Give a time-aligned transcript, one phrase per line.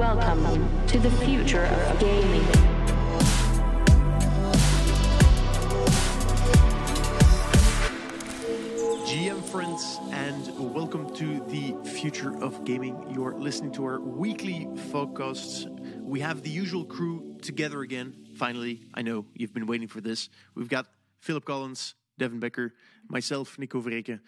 [0.00, 2.40] Welcome to the future of gaming.
[9.04, 13.10] GM friends, and welcome to the future of gaming.
[13.10, 15.68] You're listening to our weekly podcasts.
[16.00, 18.26] We have the usual crew together again.
[18.36, 20.30] Finally, I know you've been waiting for this.
[20.54, 20.86] We've got
[21.20, 22.72] Philip Collins, Devin Becker,
[23.10, 24.18] myself, Nico Vereecke.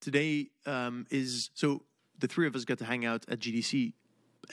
[0.00, 1.84] Today um, is so
[2.18, 3.92] the three of us got to hang out at GDC,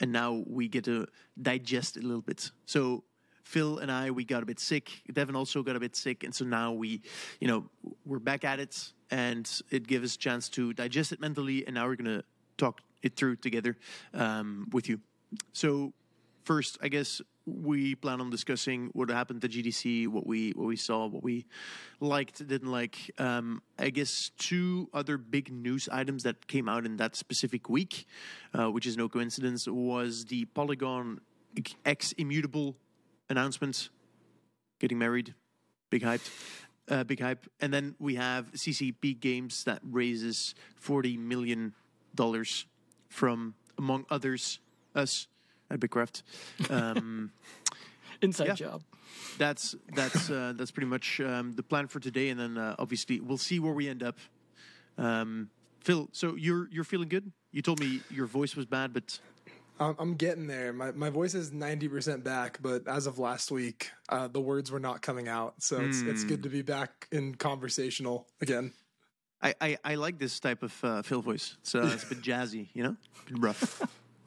[0.00, 1.06] and now we get to
[1.40, 2.50] digest it a little bit.
[2.66, 3.04] So
[3.44, 4.90] Phil and I, we got a bit sick.
[5.12, 7.02] Devin also got a bit sick, and so now we,
[7.40, 7.68] you know,
[8.04, 11.66] we're back at it, and it gives us a chance to digest it mentally.
[11.66, 12.22] And now we're gonna
[12.56, 13.76] talk it through together
[14.14, 15.00] um, with you.
[15.52, 15.92] So
[16.44, 20.76] first, I guess we plan on discussing what happened at GDC, what we what we
[20.76, 21.46] saw, what we
[22.00, 23.10] liked, didn't like.
[23.18, 28.06] Um, I guess two other big news items that came out in that specific week,
[28.54, 31.20] uh, which is no coincidence, was the Polygon
[31.84, 32.76] X Immutable
[33.28, 33.90] announcement,
[34.78, 35.34] getting married,
[35.90, 36.22] big hype.
[36.88, 41.72] Uh, big hype, and then we have CCP Games that raises forty million
[42.16, 42.66] dollars
[43.08, 44.58] from, among others,
[44.92, 45.28] us
[45.70, 46.22] at Bitkraft.
[46.70, 47.32] Um,
[48.22, 48.54] Inside Yeah.
[48.54, 48.82] job.
[49.38, 53.20] that's that's uh, that's pretty much um, the plan for today, and then uh, obviously
[53.20, 54.18] we'll see where we end up.
[54.98, 55.48] Um,
[55.80, 57.32] Phil, so you're you're feeling good?
[57.52, 59.18] You told me your voice was bad, but
[59.78, 60.72] I'm, I'm getting there.
[60.74, 64.70] My my voice is ninety percent back, but as of last week, uh, the words
[64.70, 65.54] were not coming out.
[65.62, 68.72] So it's it's good to be back in conversational again.
[69.42, 71.56] I, I, I like this type of uh, Phil voice.
[71.62, 72.96] It's, uh, it's a bit jazzy, you know,
[73.30, 73.80] rough.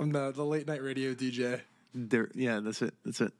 [0.03, 1.61] I'm the the late night radio DJ.
[1.95, 2.93] There, yeah, that's it.
[3.05, 3.31] That's it.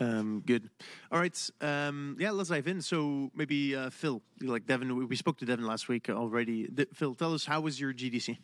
[0.00, 0.68] Um, good.
[1.12, 1.50] All right.
[1.60, 2.82] Um, yeah, let's dive in.
[2.82, 6.66] So maybe uh, Phil, like Devin, we, we spoke to Devin last week already.
[6.68, 8.36] D- Phil, tell us how was your GDC?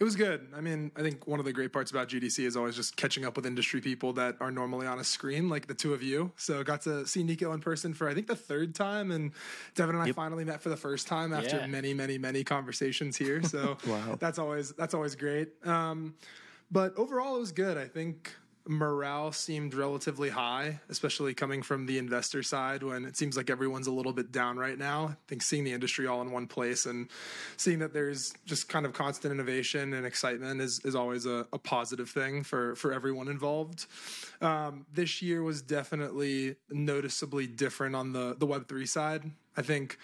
[0.00, 0.46] It was good.
[0.54, 3.24] I mean, I think one of the great parts about GDC is always just catching
[3.24, 6.30] up with industry people that are normally on a screen, like the two of you.
[6.36, 9.32] So got to see Nico in person for I think the third time, and
[9.74, 10.14] Devin and I Yep.
[10.16, 11.66] finally met for the first time after Yeah.
[11.66, 13.42] many, many, many conversations here.
[13.42, 14.16] So Wow.
[14.20, 15.48] that's always that's always great.
[15.66, 16.14] Um,
[16.70, 17.76] but overall, it was good.
[17.76, 18.34] I think
[18.68, 23.86] morale seemed relatively high, especially coming from the investor side when it seems like everyone's
[23.86, 25.06] a little bit down right now.
[25.06, 27.08] I think seeing the industry all in one place and
[27.56, 31.58] seeing that there's just kind of constant innovation and excitement is, is always a, a
[31.58, 33.86] positive thing for, for everyone involved.
[34.42, 39.30] Um, this year was definitely noticeably different on the, the Web3 side.
[39.56, 39.98] I think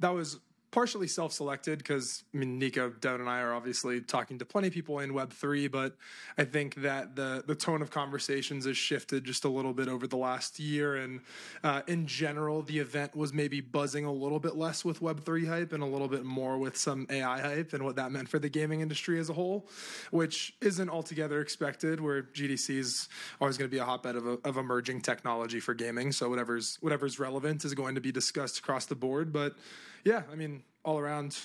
[0.00, 4.44] that was partially self-selected because I mean Nico, Devin, and I are obviously talking to
[4.44, 5.96] plenty of people in Web three, but
[6.38, 10.06] I think that the the tone of conversations has shifted just a little bit over
[10.06, 11.20] the last year, and
[11.64, 15.46] uh, in general, the event was maybe buzzing a little bit less with Web three
[15.46, 18.38] hype and a little bit more with some AI hype and what that meant for
[18.38, 19.68] the gaming industry as a whole,
[20.10, 22.00] which isn't altogether expected.
[22.00, 23.08] Where GDC is
[23.40, 27.18] always going to be a hotbed of, of emerging technology for gaming, so whatever's whatever's
[27.18, 29.56] relevant is going to be discussed across the board, but
[30.04, 31.36] yeah, I mean, all around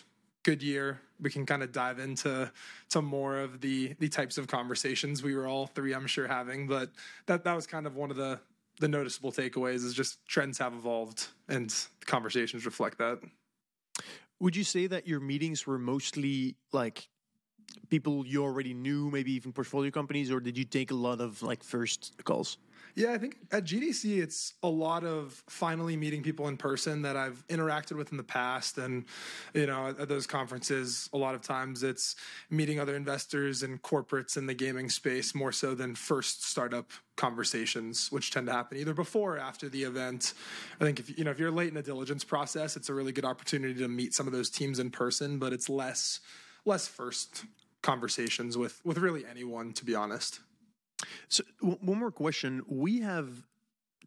[0.44, 1.02] good year.
[1.20, 2.52] We can kind of dive into
[2.90, 6.68] to more of the the types of conversations we were all three, I'm sure, having.
[6.68, 6.92] But
[7.26, 8.40] that that was kind of one of the
[8.80, 11.74] the noticeable takeaways is just trends have evolved and
[12.06, 13.20] conversations reflect that.
[14.40, 17.08] Would you say that your meetings were mostly like
[17.90, 21.42] people you already knew, maybe even portfolio companies, or did you take a lot of
[21.42, 22.58] like first calls?
[22.96, 27.18] Yeah, I think at GDC, it's a lot of finally meeting people in person that
[27.18, 28.78] I've interacted with in the past.
[28.78, 29.04] And,
[29.54, 32.16] you know, at, those conferences, a lot of times it's
[32.50, 38.10] meeting other investors and corporates in the gaming space more so than first startup conversations,
[38.14, 40.34] which tend to happen either before or after the event.
[40.80, 43.12] I think if, you know, if you're late in the diligence process, it's a really
[43.12, 46.22] good opportunity to meet some of those teams in person, but it's less,
[46.64, 47.44] less first
[47.82, 50.40] conversations with, with really anyone, to be honest.
[51.28, 53.30] So one more question: We have,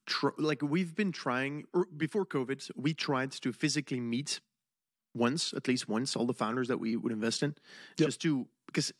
[0.06, 2.70] tr- like, we've been trying or before COVID.
[2.76, 4.40] We tried to physically meet
[5.14, 7.54] once, at least once, all the founders that we would invest in,
[7.98, 8.08] Yep.
[8.08, 8.92] just to because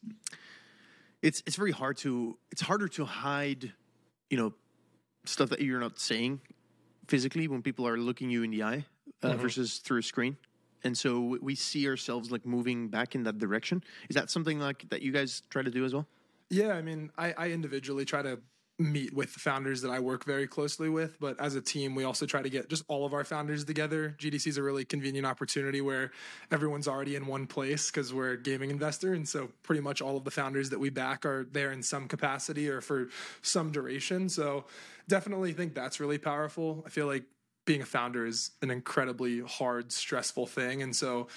[1.22, 3.72] it's it's very hard to it's harder to hide,
[4.30, 4.54] you know,
[5.24, 6.40] stuff that you're not saying
[7.06, 8.84] physically when people are looking you in the eye
[9.22, 10.36] uh, versus through a screen.
[10.84, 13.82] And so we see ourselves like moving back in that direction.
[14.08, 16.06] Is that something like that you guys try to do as well?
[16.50, 18.40] Yeah, I mean, I, I individually try to
[18.80, 22.04] meet with the founders that I work very closely with, but as a team, we
[22.04, 24.14] also try to get just all of our founders together.
[24.20, 26.12] GDC is a really convenient opportunity where
[26.52, 30.16] everyone's already in one place because we're a gaming investor, and so pretty much all
[30.16, 33.08] of the founders that we back are there in some capacity or for
[33.42, 34.28] some duration.
[34.28, 34.64] So
[35.08, 36.84] definitely think that's really powerful.
[36.86, 37.24] I feel like
[37.68, 41.28] being a founder is an incredibly hard, stressful thing, and so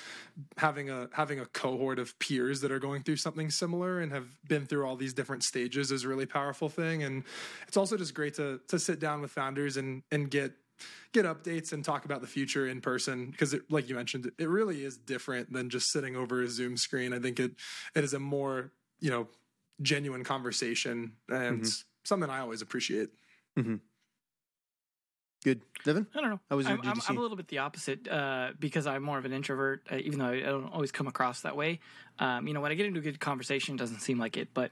[0.58, 4.28] having a having a cohort of peers that are going through something similar and have
[4.48, 7.04] been through all these different stages is a really powerful thing.
[7.04, 7.26] And
[7.68, 10.54] it's also just great to to sit down with founders and and get
[11.12, 13.32] get updates and talk about the future in person.
[13.32, 16.78] Because it, like you mentioned it really is different than just sitting over a zoom
[16.78, 17.14] screen.
[17.14, 17.52] I think it
[17.94, 19.28] it is a more you know
[19.82, 21.70] genuine conversation and Mm-hmm.
[22.04, 23.10] something i always appreciate
[25.44, 26.06] Good, Devin.
[26.14, 26.40] I don't know.
[26.50, 27.10] How was your I'm, I'm, GDC?
[27.10, 30.20] I'm a little bit the opposite uh, because I'm more of an introvert, uh, even
[30.20, 31.80] though I don't always come across that way.
[32.20, 34.50] Um, you know, when I get into a good conversation, it doesn't seem like it.
[34.54, 34.72] But,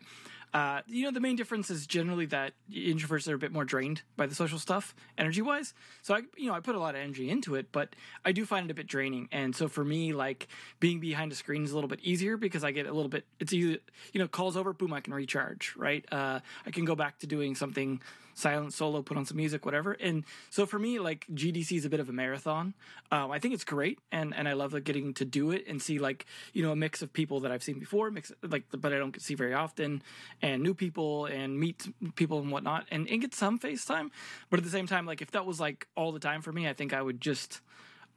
[0.53, 4.01] uh, you know, the main difference is generally that introverts are a bit more drained
[4.17, 5.73] by the social stuff, energy wise.
[6.01, 8.45] So, I, you know, I put a lot of energy into it, but I do
[8.45, 9.29] find it a bit draining.
[9.31, 10.47] And so for me, like
[10.79, 13.25] being behind a screen is a little bit easier because I get a little bit,
[13.39, 13.79] it's easy,
[14.11, 16.05] you know, calls over, boom, I can recharge, right?
[16.11, 18.01] Uh, I can go back to doing something
[18.39, 19.91] silent solo, put on some music, whatever.
[19.91, 22.73] And so for me, like GDC is a bit of a marathon.
[23.11, 25.81] Um, I think it's great, and and I love like, getting to do it and
[25.81, 28.93] see like you know a mix of people that I've seen before, mix like but
[28.93, 30.01] I don't see very often,
[30.41, 34.09] and new people and meet people and whatnot, and and get some FaceTime.
[34.49, 36.67] But at the same time, like if that was like all the time for me,
[36.67, 37.61] I think I would just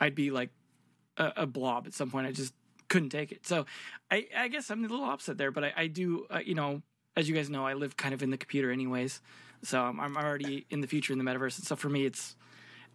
[0.00, 0.50] I'd be like
[1.16, 2.26] a, a blob at some point.
[2.26, 2.54] I just
[2.88, 3.46] couldn't take it.
[3.46, 3.66] So
[4.10, 6.82] I, I guess I'm a little opposite there, but I, I do, uh, you know,
[7.16, 9.20] as you guys know, I live kind of in the computer anyways.
[9.62, 11.58] So I'm, I'm already in the future in the metaverse.
[11.58, 12.36] And so for me, it's,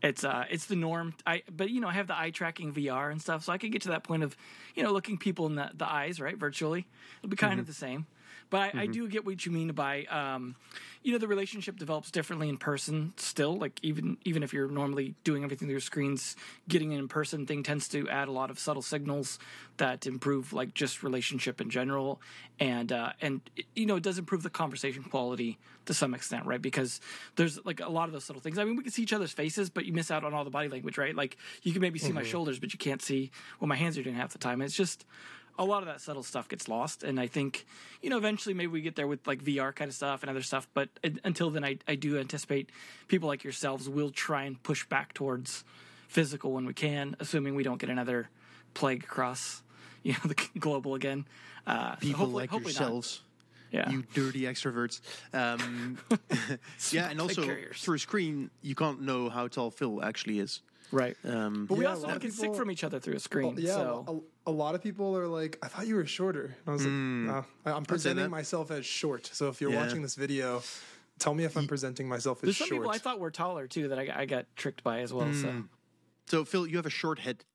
[0.04, 1.16] it's, uh, it's the norm.
[1.26, 3.46] I, but you know, I have the eye tracking VR and stuff.
[3.46, 4.36] So I could get to that point of,
[4.76, 6.38] you know, looking people in the, the eyes, right?
[6.38, 6.86] Virtually.
[7.20, 8.06] It'll be kind of the same.
[8.50, 10.56] But I, I do get what you mean by, um,
[11.04, 13.56] you know, the relationship develops differently in person still.
[13.56, 16.36] Like even even if you're normally doing everything through screens,
[16.68, 19.40] getting an in person thing tends to add a lot of subtle signals
[19.78, 22.22] that improve like just relationship in general,
[22.60, 23.42] and uh, and
[23.76, 26.62] you know it does improve the conversation quality to some extent, right?
[26.62, 27.00] Because
[27.36, 28.58] there's like a lot of those subtle things.
[28.58, 30.50] I mean, we can see each other's faces, but you miss out on all the
[30.50, 31.16] body language, right?
[31.16, 34.04] Like you can maybe see my shoulders, but you can't see what my hands are
[34.04, 34.62] doing half the time.
[34.62, 35.06] It's just
[35.60, 37.66] a lot of that subtle stuff gets lost and i think
[38.02, 40.42] you know eventually maybe we get there with like vr kind of stuff and other
[40.42, 42.70] stuff but un- until then i, I do anticipate
[43.08, 45.64] people like yourselves will try and push back towards
[46.08, 48.30] physical when we can assuming we don't get another
[48.74, 49.62] plague across
[50.04, 51.26] you know the global again
[51.66, 52.80] uh so People hopefully- like hopefully not.
[52.82, 53.22] yourselves.
[53.72, 55.02] yeah You dirty extroverts.
[55.34, 55.98] Um,
[56.92, 57.44] yeah, and also
[57.74, 60.62] through a screen, you can't know how tall Phil actually is.
[60.92, 61.16] Right.
[61.24, 63.56] Um, but we Yeah, also lot of get sick from each other through a screen
[63.58, 64.24] yeah so.
[64.46, 66.46] a, a lot of people are like i thought you were shorter.
[66.46, 69.26] And i was like no, I- i'm presenting myself as short.
[69.34, 69.82] So if you're Yeah.
[69.86, 70.62] watching this video
[71.20, 72.82] tell me if i'm presenting myself as there's some short.
[72.82, 75.64] people i thought were taller too that i, I got tricked by as well so.
[76.28, 77.46] So Phil, you have a short head.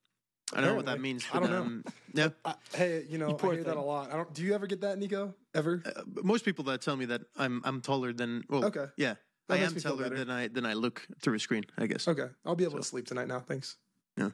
[0.55, 1.09] I don't know what that Apparently.
[1.13, 1.25] means.
[1.33, 1.63] I don't but, know.
[1.63, 1.85] um,
[2.15, 4.11] yeah, I, hey you know I poor hear that a lot.
[4.13, 5.35] I don't do you ever get that nico?
[5.55, 5.83] Ever?
[6.07, 8.87] But most people that tell me that I'm I'm taller than well, Okay.
[8.97, 9.15] yeah,
[9.53, 11.65] That I am taller than I than I look through a screen.
[11.79, 12.09] I guess.
[12.09, 13.77] okay i'll be able to sleep tonight now thanks
[14.17, 14.31] Yeah.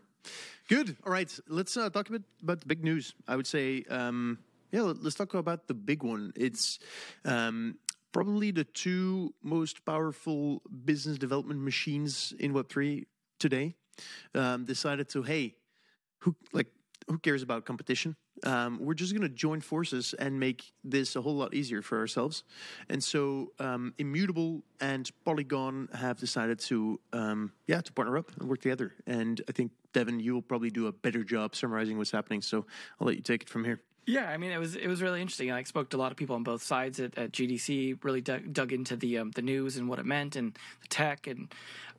[0.68, 0.96] Good.
[1.06, 1.30] All right.
[1.48, 3.14] Let's uh, talk a bit about the big news.
[3.26, 4.38] I would say, um,
[4.72, 6.32] yeah, let- let's talk about the big one.
[6.36, 6.78] It's
[7.24, 7.78] um,
[8.12, 13.06] probably the two most powerful business development machines in Web3
[13.38, 13.76] today.
[14.34, 15.54] Um, decided to, hey,
[16.18, 16.68] who like
[17.08, 18.16] who cares about competition?
[18.44, 21.98] Um, we're just going to join forces and make this a whole lot easier for
[21.98, 22.44] ourselves.
[22.88, 28.48] And so, um, Immutable and Polygon have decided to, um, yeah, to partner up and
[28.48, 28.92] work together.
[29.06, 32.42] And I think Devin, you will probably do a better job summarizing what's happening.
[32.42, 32.66] So
[33.00, 33.80] I'll let you take it from here.
[34.06, 35.52] Yeah, I mean it was it was really interesting.
[35.52, 38.02] I spoke to a lot of people on both sides at, at GDC.
[38.02, 41.26] Really dug, dug into the um, the news and what it meant and the tech
[41.26, 41.52] and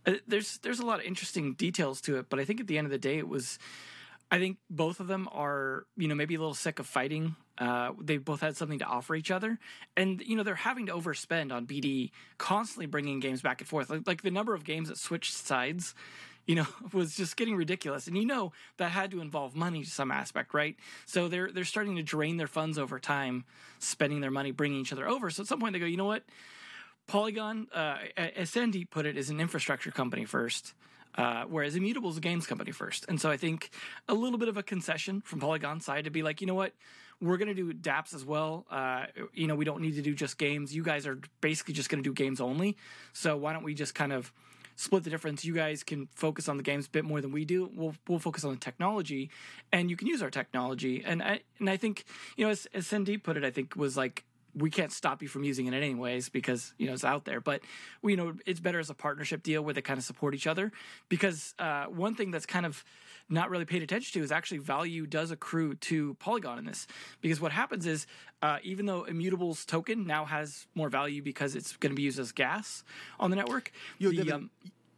[0.08, 2.26] uh, there's there's a lot of interesting details to it.
[2.30, 3.60] But I think at the end of the day, it was.
[4.32, 7.36] I think both of them are you know maybe a little sick of fighting.
[7.58, 9.60] Uh, they both had something to offer each other,
[9.98, 13.90] and you know they're having to overspend on BD, constantly bringing games back and forth.
[13.90, 15.94] Like, like the number of games that switched sides
[16.50, 18.08] you know, was just getting ridiculous.
[18.08, 20.76] And you know that had to involve money to some aspect, right?
[21.06, 23.46] So they're they're starting to drain their funds over time,
[23.78, 25.30] spending their money, bringing each other over.
[25.30, 26.24] So at some point they go, you know what?
[27.06, 30.74] Polygon, uh, as Sandeep put it, is an infrastructure company first.
[31.16, 33.06] Uh, whereas Immutable is a games company first.
[33.10, 33.72] And so I think
[34.08, 36.74] a little bit of a concession from Polygon side to be like, you know what,
[37.22, 38.66] we're going to do dApps as well.
[38.70, 40.74] Uh, you know, we don't need to do just games.
[40.74, 42.78] You guys are basically just going to do games only.
[43.14, 44.32] So why don't we just kind of
[44.76, 45.44] split the difference?
[45.44, 47.70] You guys can focus on the games a bit more than we do.
[47.74, 49.30] We'll we'll focus on the technology,
[49.72, 51.04] and you can use our technology.
[51.06, 52.06] And I and I think
[52.38, 54.24] you know, as, as Sandeep put it, I think was like
[54.56, 57.42] we can't stop you from using it anyways because you know it's out there.
[57.42, 57.62] But
[58.02, 60.48] we you know it's better as a partnership deal where they kind of support each
[60.48, 60.72] other
[61.08, 62.84] because uh, one thing that's kind of
[63.30, 66.88] not really paid attention to is actually value does accrue to polygon in this.
[67.22, 68.08] Because what happens is
[68.42, 72.20] uh, even though immutable's token now has more value because it's going to be used
[72.20, 72.84] as gas
[73.20, 74.50] on the network Yo, the, Devin, um,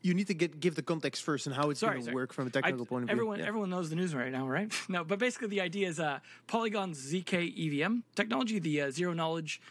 [0.01, 2.47] you need to get give the context first and how it's going to work from
[2.47, 3.13] a technical point of view.
[3.13, 3.45] everyone, Yeah.
[3.47, 4.71] everyone knows the news right now, right?
[4.89, 9.61] no, but basically the idea is uh, Polygon's ZK EVM technology, the uh, zero knowledge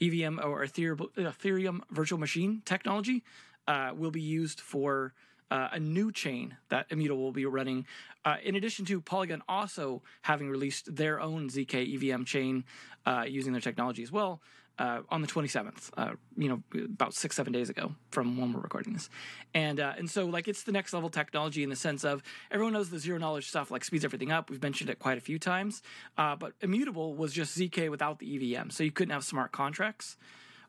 [0.00, 3.22] EVM or Ethereum, Ethereum virtual machine technology,
[3.68, 5.14] uh, will be used for
[5.50, 7.86] uh, a new chain that Immutable will be running.
[8.24, 12.64] Uh, in addition to Polygon also having released their own ZK EVM chain
[13.06, 14.40] uh, using their technology as well.
[14.78, 18.60] Uh, on the 27th, uh, you know, about six, seven days ago from when we're
[18.60, 19.08] recording this.
[19.54, 22.74] And uh, and so, like, it's the next level technology in the sense of everyone
[22.74, 24.50] knows the zero knowledge stuff, like, speeds everything up.
[24.50, 25.80] We've mentioned it quite a few times.
[26.18, 28.68] Uh, but Immutable was just ZK without the EVM.
[28.68, 30.18] So you couldn't have smart contracts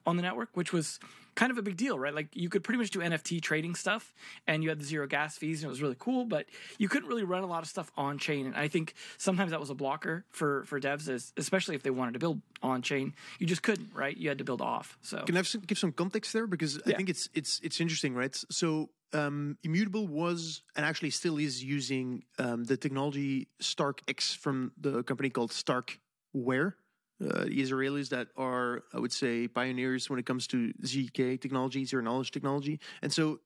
[0.05, 1.01] on the network, which was
[1.37, 2.13] kind of a big deal, right?
[2.19, 4.03] Like you could pretty much do NFT trading stuff
[4.47, 6.45] and you had the zero gas fees and it was really cool, but
[6.79, 8.47] you couldn't really run a lot of stuff on chain.
[8.47, 11.91] And I think sometimes that was a blocker for for devs, as, especially if they
[11.99, 13.13] wanted to build on chain.
[13.39, 14.17] You just couldn't, right?
[14.17, 14.97] You had to build off.
[15.01, 16.97] So Can I have some, give some context there because I Yeah.
[16.97, 18.35] think it's it's it's interesting, right?
[18.49, 25.03] So um, Immutable was and actually still is using um, the technology StarkEx from the
[25.03, 26.73] company called Starkware.
[27.19, 32.03] Uh, Israelis that are, I would say, pioneers when it comes to ZK technology, zero
[32.03, 33.39] knowledge technology, and so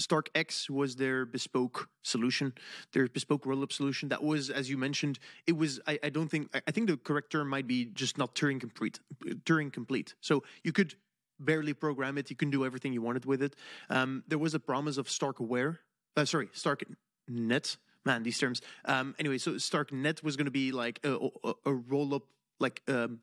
[0.00, 2.52] StarkEx was their bespoke solution,
[2.92, 4.08] their bespoke rollup solution.
[4.08, 5.80] That was, as you mentioned, it was.
[5.86, 6.50] I, I don't think.
[6.54, 9.00] I, I think the correct term might be just not Turing complete.
[9.44, 10.14] Turing complete.
[10.20, 10.94] So you could
[11.38, 12.30] barely program it.
[12.30, 13.56] You can do everything you wanted with it.
[13.90, 15.78] Um, there was a promise of Starkware.
[16.16, 16.84] Uh, sorry, Stark
[17.28, 17.76] Net.
[18.04, 18.62] Man, these terms.
[18.84, 22.22] Um, anyway, so Starknet was going to be like a, a, a roll up,
[22.58, 23.20] like um,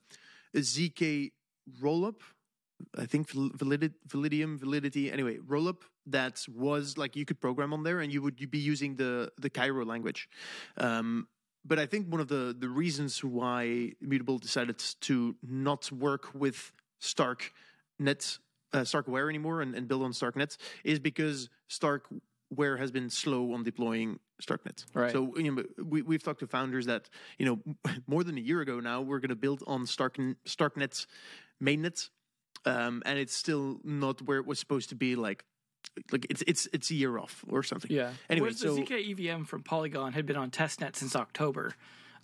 [0.54, 1.32] a ZK
[1.82, 2.22] rollup.
[2.98, 5.12] I think val- validity, validium, validity.
[5.12, 8.96] Anyway, rollup that was like you could program on there, and you would be using
[8.96, 10.30] the the Cairo language.
[10.78, 11.28] Um,
[11.66, 16.74] but I think one of the the reasons why Immutable decided to not work with
[17.00, 17.54] Stark
[18.00, 18.38] Net,
[18.74, 21.50] uh, Starkware anymore, and, and build on Starknet is because
[22.52, 24.86] Starkware has been slow on deploying Starknet.
[24.94, 25.12] Right.
[25.12, 27.76] So you know, we we've talked to founders that you know
[28.08, 31.08] more than a year ago now we're going to build on Stark Starknet's
[31.62, 32.10] mainnet
[32.66, 35.16] um, and it's still not where it was supposed to be.
[35.16, 35.44] Like,
[36.12, 37.92] like it's it's it's a year off or something.
[37.92, 38.12] Yeah.
[38.30, 41.76] Anyway, Whereas so the ZK EVM from Polygon had been on testnet since October.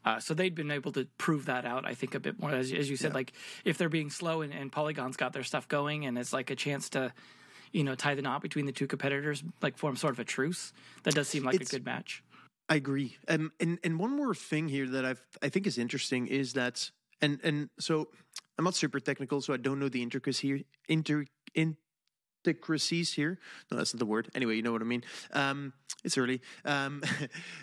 [0.06, 2.52] Uh, so they'd been able to prove that out, I think, a bit more.
[2.52, 3.34] As, as you said, like
[3.66, 6.56] if they're being slow and, and Polygon's got their stuff going and it's like a
[6.56, 7.12] chance to,
[7.72, 10.74] you know, tie the knot between the two competitors, like form sort of a truce,
[11.04, 12.24] that does seem like It's- a good match.
[12.72, 13.18] I agree.
[13.28, 16.92] Um, and and one more thing here that I've I think is interesting is that
[17.20, 18.10] and and so
[18.58, 20.60] I'm not super technical, so I don't know the intricacies here.
[20.88, 21.26] Inter
[22.46, 23.40] intricacies here.
[23.72, 24.30] No, that's not the word.
[24.36, 25.04] Anyway, you know what I mean.
[25.34, 25.74] Um,
[26.04, 26.42] it's early.
[26.64, 27.02] Um,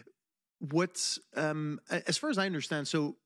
[0.58, 3.16] what um, as far as I understand, so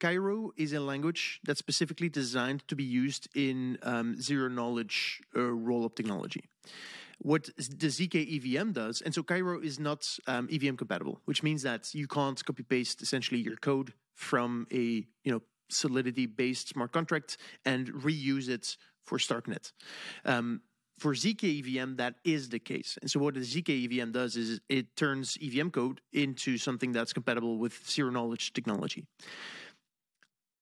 [0.00, 5.40] Cairo is a language that's specifically designed to be used in um, zero knowledge uh,
[5.40, 6.44] roll up technology.
[7.18, 11.62] What the ZK EVM does, and so Cairo is not um, EVM compatible, which means
[11.62, 16.92] that you can't copy paste essentially your code from a you know Solidity based smart
[16.92, 19.72] contract and reuse it for Starknet.
[20.24, 20.60] Um,
[20.98, 22.98] for ZK EVM, that is the case.
[23.02, 27.12] And so, what the ZK EVM does is it turns EVM code into something that's
[27.12, 29.04] compatible with zero knowledge technology.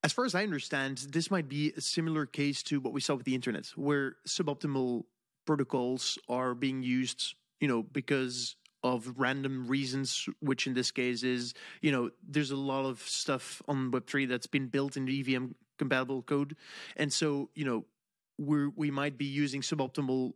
[0.05, 3.15] As far as I understand, this might be a similar case to what we saw
[3.15, 5.05] with the internet, where suboptimal
[5.47, 11.55] protocols are being used, you know, because of random reasons, which in this case is,
[11.81, 16.21] you know, there's a lot of stuff on Web3 that's been built in EVM compatible
[16.21, 16.55] code.
[16.99, 17.87] And so, you know,
[18.37, 20.35] we we might be using suboptimal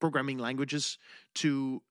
[0.00, 0.96] programming languages
[1.34, 1.82] to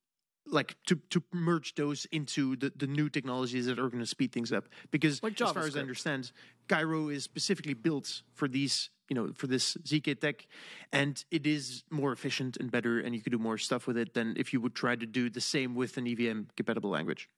[0.51, 4.31] like to to merge those into the, the new technologies that are going to speed
[4.31, 4.65] things up.
[4.91, 6.31] Because Like as far as i understand
[6.67, 10.47] cairo is specifically built for these you know for this zk tech
[10.91, 14.13] and it is more efficient and better and you can do more stuff with it
[14.13, 17.29] than if you would try to do the same with an evm compatible language.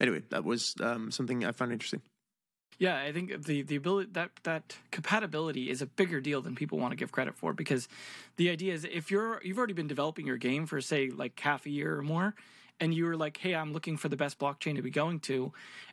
[0.00, 2.02] Anyway that was um, something i found interesting
[2.78, 6.78] Yeah, I think the the ability that that compatibility is a bigger deal than people
[6.78, 7.88] want to give credit for because
[8.36, 11.64] the idea is if you're you've already been developing your game for say like half
[11.66, 12.34] a year or more
[12.78, 15.52] and you were like, "Hey, I'm looking for the best blockchain to be going to,"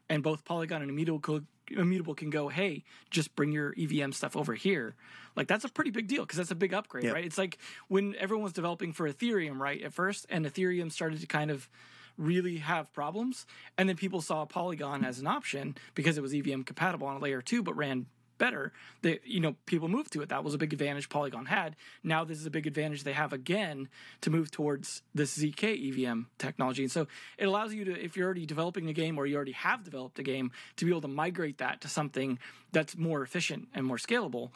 [0.10, 4.54] and both Polygon and Immutable Immutable can go, "Hey, just bring your EVM stuff over
[4.54, 4.96] here."
[5.38, 7.12] Like that's a pretty big deal because that's a big upgrade, Yeah.
[7.12, 7.24] right?
[7.24, 11.28] It's like when everyone was developing for Ethereum, right, at first, and Ethereum started to
[11.28, 11.70] kind of
[12.18, 13.46] really have problems.
[13.78, 17.20] And then people saw Polygon as an option because it was EVM compatible on a
[17.20, 18.06] layer two, but ran
[18.38, 18.74] better.
[19.02, 20.30] That you know, people moved to it.
[20.30, 21.76] That was a big advantage Polygon had.
[22.04, 23.90] Now this is a big advantage they have again
[24.22, 26.84] to move towards this ZK EVM technology.
[26.84, 29.54] And so it allows you to, if you're already developing a game or you already
[29.54, 32.40] have developed a game, to be able to migrate that to something
[32.72, 34.50] that's more efficient and more scalable.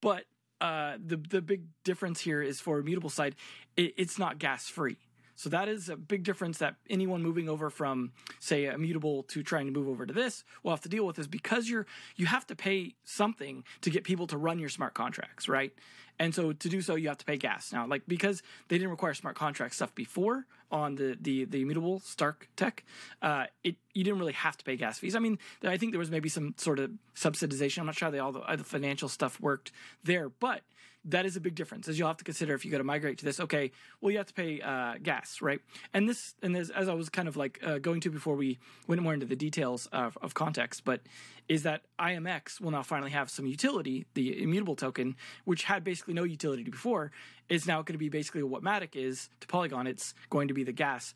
[0.00, 0.24] But
[0.60, 3.34] uh, the the big difference here is for immutable side,
[3.76, 4.98] it, it's not gas free.
[5.40, 9.64] So that is a big difference that anyone moving over from, say, immutable to trying
[9.64, 12.46] to move over to this will have to deal with is because you're you have
[12.48, 15.72] to pay something to get people to run your smart contracts, right?
[16.18, 17.86] And so to do so, you have to pay gas now.
[17.86, 22.50] Like because they didn't require smart contract stuff before on the the, the immutable Stark
[22.56, 22.84] tech,
[23.22, 25.16] uh, it you didn't really have to pay gas fees.
[25.16, 27.78] I mean, I think there was maybe some sort of subsidization.
[27.78, 29.72] I'm not sure how they, all the, the financial stuff worked
[30.04, 30.60] there, but
[31.04, 33.18] that is a big difference as you'll have to consider if you go to migrate
[33.18, 35.60] to this okay well you have to pay uh, gas right?
[35.94, 38.58] And this and this as i was kind of like uh, going to before we
[38.86, 41.00] went more into the details of, of context but
[41.48, 46.14] is that imx will now finally have some utility the immutable token which had basically
[46.14, 47.10] no utility before
[47.50, 49.86] is now going to be basically what matic is to polygon.
[49.86, 51.14] It's going to be the gas.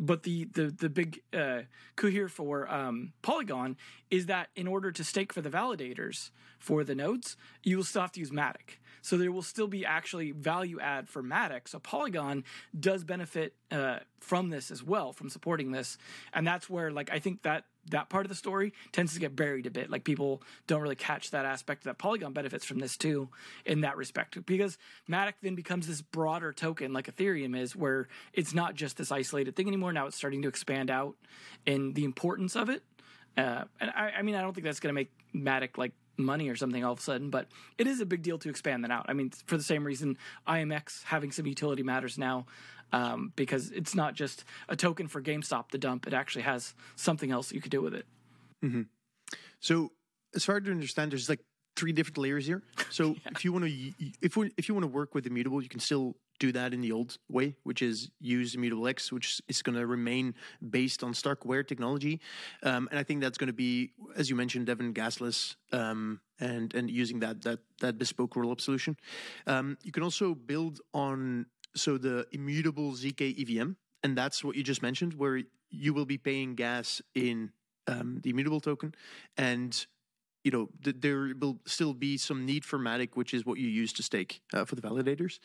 [0.00, 1.62] But the the the big uh,
[1.94, 3.76] coup here for um, Polygon
[4.10, 8.02] is that in order to stake for the validators for the nodes, you will still
[8.02, 8.78] have to use Matic.
[9.04, 11.68] So there will still be actually value add for Matic.
[11.68, 12.42] So Polygon
[12.78, 15.98] does benefit uh, from this as well, from supporting this,
[16.32, 19.36] and that's where like I think that that part of the story tends to get
[19.36, 19.90] buried a bit.
[19.90, 23.28] Like people don't really catch that aspect that Polygon benefits from this too,
[23.66, 28.54] in that respect, because Matic then becomes this broader token like Ethereum is, where it's
[28.54, 29.92] not just this isolated thing anymore.
[29.92, 31.16] Now it's starting to expand out
[31.66, 32.82] in the importance of it.
[33.36, 36.48] Uh, and I, I mean, I don't think that's going to make Matic like money
[36.48, 38.90] or something all of a sudden, but it is a big deal to expand that
[38.90, 39.06] out.
[39.08, 40.16] I mean, for the same reason,
[40.46, 42.46] IMX having some utility matters now.
[42.92, 47.32] Um, because it's not just a token for GameStop to dump; it actually has something
[47.32, 48.06] else you could do with it.
[49.58, 49.90] So,
[50.32, 51.40] as far as I understand, there's like
[51.74, 52.62] three different layers here.
[52.90, 53.92] So, if you want to,
[54.22, 56.80] if we, if you want to work with immutable, you can still do that in
[56.80, 60.34] the old way, which is use immutable X, which is going to remain
[60.78, 62.20] based on Starkware technology,
[62.62, 66.74] um, and I think that's going to be, as you mentioned, Devin gasless, um, and
[66.74, 68.96] and using that that that bespoke rollup solution.
[69.46, 73.70] Um, you can also build on so the immutable zk EVM,
[74.02, 77.50] and that's what you just mentioned, where you will be paying gas in
[77.86, 78.94] um, the immutable token,
[79.36, 79.86] and
[80.44, 83.68] you know th- there will still be some need for Matic, which is what you
[83.68, 85.38] use to stake uh, for the validators,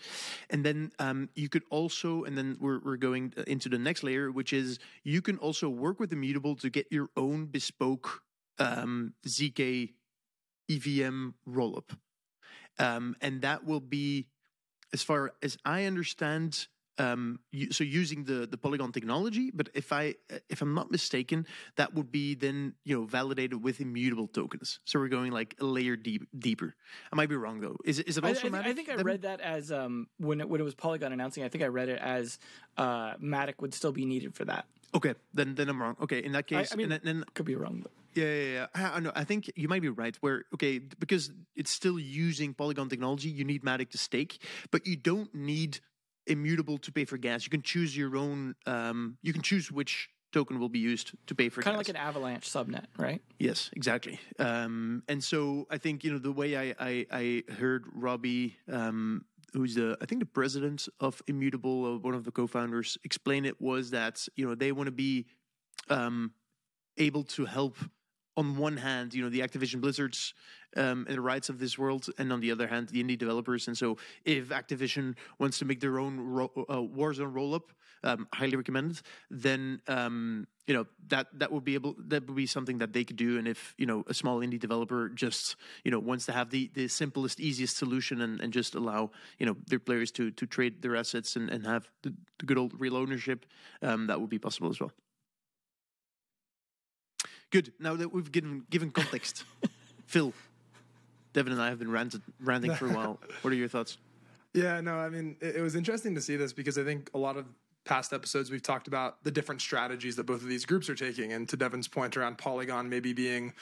[0.50, 4.32] and then um, you could also, and then we're we're going into the next layer,
[4.32, 8.22] which is you can also work with immutable to get your own bespoke
[8.60, 9.94] um, zk
[10.70, 11.98] EVM rollup,
[12.78, 14.28] um, and that will be,
[14.94, 16.68] as far as I understand,
[17.00, 17.40] um,
[17.72, 19.52] so using the the Polygon technology.
[19.54, 20.16] But if I
[20.50, 21.46] if I'm not mistaken,
[21.78, 24.80] that would be then you know validated with immutable tokens.
[24.86, 26.76] So we're going like a layer deep, deeper.
[27.12, 27.78] I might be wrong though.
[27.86, 28.48] Is it is it also?
[28.48, 31.14] I, Matic, I think I read that as um, when it, when it was Polygon
[31.14, 31.44] announcing.
[31.44, 32.38] I think I read it as
[32.78, 34.66] uh, Matic would still be needed for that.
[34.94, 35.96] Okay, then then I'm wrong.
[36.02, 37.82] Okay, in that case, I mean, and then, then could be wrong.
[37.82, 37.92] But.
[38.16, 38.68] Yeah, yeah, yeah.
[38.74, 39.12] I, I know.
[39.16, 40.18] I think you might be right.
[40.22, 44.96] Where okay, because it's still using Polygon technology, you need Matic to stake, but you
[44.96, 45.80] don't need
[46.30, 47.46] immutable to pay for gas.
[47.46, 48.56] You can choose your own.
[48.66, 51.66] Um, you can choose which token will be used to pay for gas.
[51.66, 53.22] Kind of like an Avalanche subnet, right?
[53.40, 54.20] Yes, exactly.
[54.38, 59.26] Um, and so I think you know the way I I, I heard Robbie, um,
[59.54, 63.60] who's the I think the president of Immutable, uh, one of the co-founders, explain it
[63.62, 65.26] was that you know they want to be
[65.90, 66.32] um,
[66.98, 67.78] able to help.
[68.38, 70.34] On one hand, you know the Activision Blizzards
[70.76, 73.68] um, and the Riots of this world, and on the other hand, the indie developers.
[73.68, 77.72] And so, if Activision wants to make their own ro- uh, Warzone roll-up,
[78.04, 79.02] um, highly recommended.
[79.30, 83.04] Then um, you know that that would be able that would be something that they
[83.04, 83.38] could do.
[83.38, 86.70] And if you know a small indie developer just you know wants to have the
[86.74, 90.82] the simplest, easiest solution and, and just allow you know their players to to trade
[90.82, 93.46] their assets and, and have the, the good old real ownership,
[93.82, 94.92] um, that would be possible as well.
[97.52, 97.74] Good.
[97.80, 99.44] Now that we've given given context,
[100.06, 100.34] Phil,
[101.40, 103.18] Devin, and I have been ranted, ranting for a while.
[103.44, 103.98] What are your thoughts?
[104.54, 107.18] Yeah, no, I mean, it, it was interesting to see this because I think a
[107.18, 107.46] lot of
[107.86, 111.32] past episodes we've talked about the different strategies that both of these groups are taking.
[111.32, 113.54] And to Devin's point around Polygon maybe being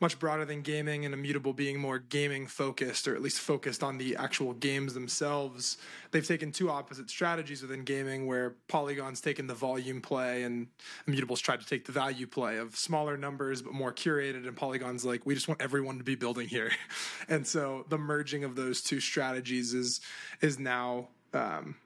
[0.00, 3.98] much broader than gaming and Immutable being more gaming focused or at least focused on
[3.98, 5.76] the actual games themselves,
[6.10, 10.68] they've taken two opposite strategies within gaming where Polygon's taken the volume play and
[11.06, 14.46] Immutable's tried to take the value play of smaller numbers but more curated.
[14.46, 16.70] And Polygon's like, we just want everyone to be building here.
[17.28, 20.00] and so the merging of those two strategies is
[20.40, 21.76] is now um,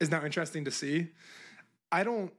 [0.00, 1.08] is now interesting to see.
[1.90, 2.32] I don't,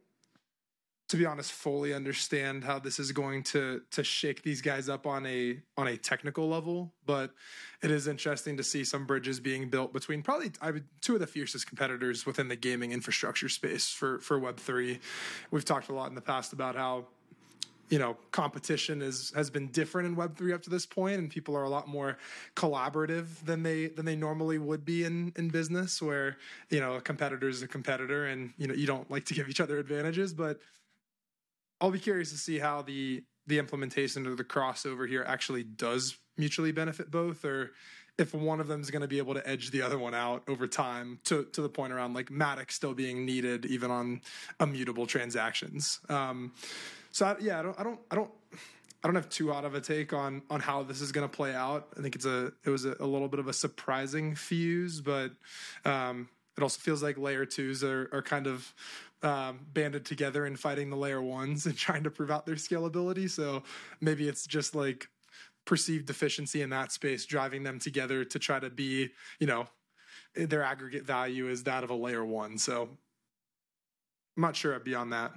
[1.10, 5.06] to be honest, fully understand how this is going to to shake these guys up
[5.06, 7.32] on a on a technical level, but
[7.82, 11.20] it is interesting to see some bridges being built between probably I would, two of
[11.20, 15.00] the fiercest competitors within the gaming infrastructure space for for Web three.
[15.52, 17.08] We've talked a lot in the past about how
[17.90, 21.30] you know competition is has been different in web 3 up to this point and
[21.30, 22.18] people are a lot more
[22.56, 26.38] collaborative than they than they normally would be in in business where
[26.70, 29.50] you know a competitor is a competitor and you know you don't like to give
[29.50, 30.60] each other advantages but
[31.84, 36.18] I'll be curious to see how the the implementation of the crossover here actually does
[36.38, 37.72] mutually benefit both or
[38.18, 40.44] if one of them is going to be able to edge the other one out
[40.48, 44.22] over time to to the point around like Matic still being needed even on
[44.62, 46.00] immutable transactions.
[46.08, 46.54] Um,
[47.12, 48.32] so I, yeah, I don't, I don't, I don't,
[49.04, 51.36] I don't have too hot of a take on on how this is going to
[51.36, 51.90] play out.
[51.98, 55.32] I think it's a it was a, a little bit of a surprising fuse, but
[55.84, 58.74] um, it also feels like layer twos are are kind of
[59.24, 63.30] um, banded together and fighting the layer ones and trying to prove out their scalability.
[63.30, 63.64] So
[64.02, 65.08] maybe it's just like
[65.66, 69.10] perceived deficiency in that space driving them together to try to be,
[69.40, 69.68] you know,
[70.36, 72.58] their aggregate value is that of a layer one.
[72.58, 72.90] So
[74.36, 75.32] I'm not sure beyond that.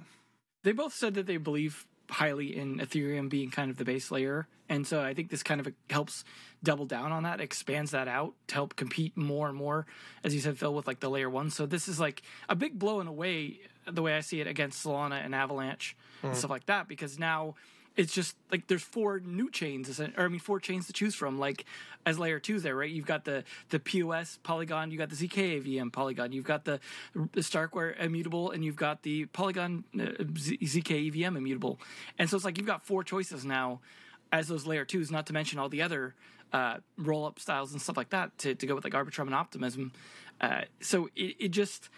[0.63, 4.47] They both said that they believe highly in Ethereum being kind of the base layer.
[4.69, 6.23] And so I think this kind of helps
[6.63, 9.85] double down on that, expands that out to help compete more and more,
[10.23, 11.49] as you said, Phil, with like the layer one.
[11.49, 13.59] So this is like a big blow in a way,
[13.91, 16.29] the way I see it against Solana and Avalanche mm.
[16.29, 17.55] and stuff like that, because now
[17.97, 21.39] it's just like there's four new chains, or I mean, four chains to choose from.
[21.39, 21.65] Like
[22.05, 22.89] as layer twos, there, right?
[22.89, 26.79] You've got the the POS Polygon, you got the ZK EVM Polygon, you've got the,
[27.13, 31.79] the Starkware immutable, and you've got the Polygon uh, ZK EVM immutable.
[32.19, 33.79] And so it's like you've got four choices now
[34.31, 36.13] as those layer twos, not to mention all the other
[36.53, 39.35] uh, roll up styles and stuff like that to, to go with like Arbitrum and
[39.35, 39.91] Optimism.
[40.39, 41.89] Uh, so it, it just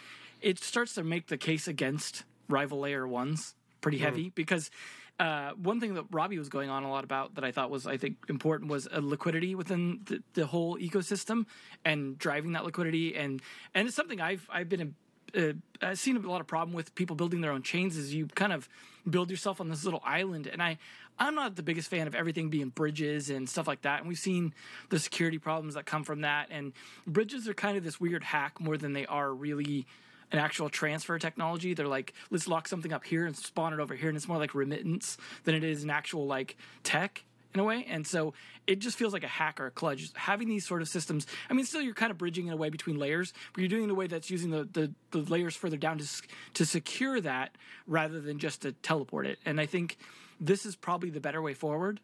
[0.42, 4.02] it starts to make the case against rival layer ones pretty mm.
[4.02, 4.70] heavy because
[5.20, 7.86] uh, one thing that Robbie was going on a lot about that I thought was
[7.86, 11.46] I think important was a liquidity within the, the whole ecosystem
[11.84, 13.16] and driving that liquidity.
[13.16, 13.42] And
[13.76, 14.96] and it's something I've I've been
[15.36, 18.14] a, uh, I've seen a lot of problem with people building their own chains is
[18.14, 18.70] you kind of
[19.10, 20.48] build yourself on this little island.
[20.48, 20.78] And I
[21.20, 24.00] I'm not the biggest fan of everything being bridges and stuff like that.
[24.00, 24.54] And we've seen
[24.88, 26.48] the security problems that come from that.
[26.50, 26.72] And
[27.06, 29.86] bridges are kind of this weird hack more than they are really
[30.32, 31.74] an actual transfer technology.
[31.74, 34.38] They're like, let's lock something up here and spawn it over here, and it's more
[34.38, 37.86] like remittance than it is an actual like tech in a way.
[37.90, 38.34] And so
[38.68, 40.16] it just feels like a hack or a kludge.
[40.16, 42.70] Having these sort of systems, I mean, still you're kind of bridging in a way
[42.70, 45.56] between layers, but you're doing it in a way that's using the, the, the layers
[45.56, 46.08] further down to,
[46.54, 47.56] to secure that
[47.88, 49.40] rather than just to teleport it.
[49.46, 49.98] And I think
[50.40, 52.00] this is probably the better way forward.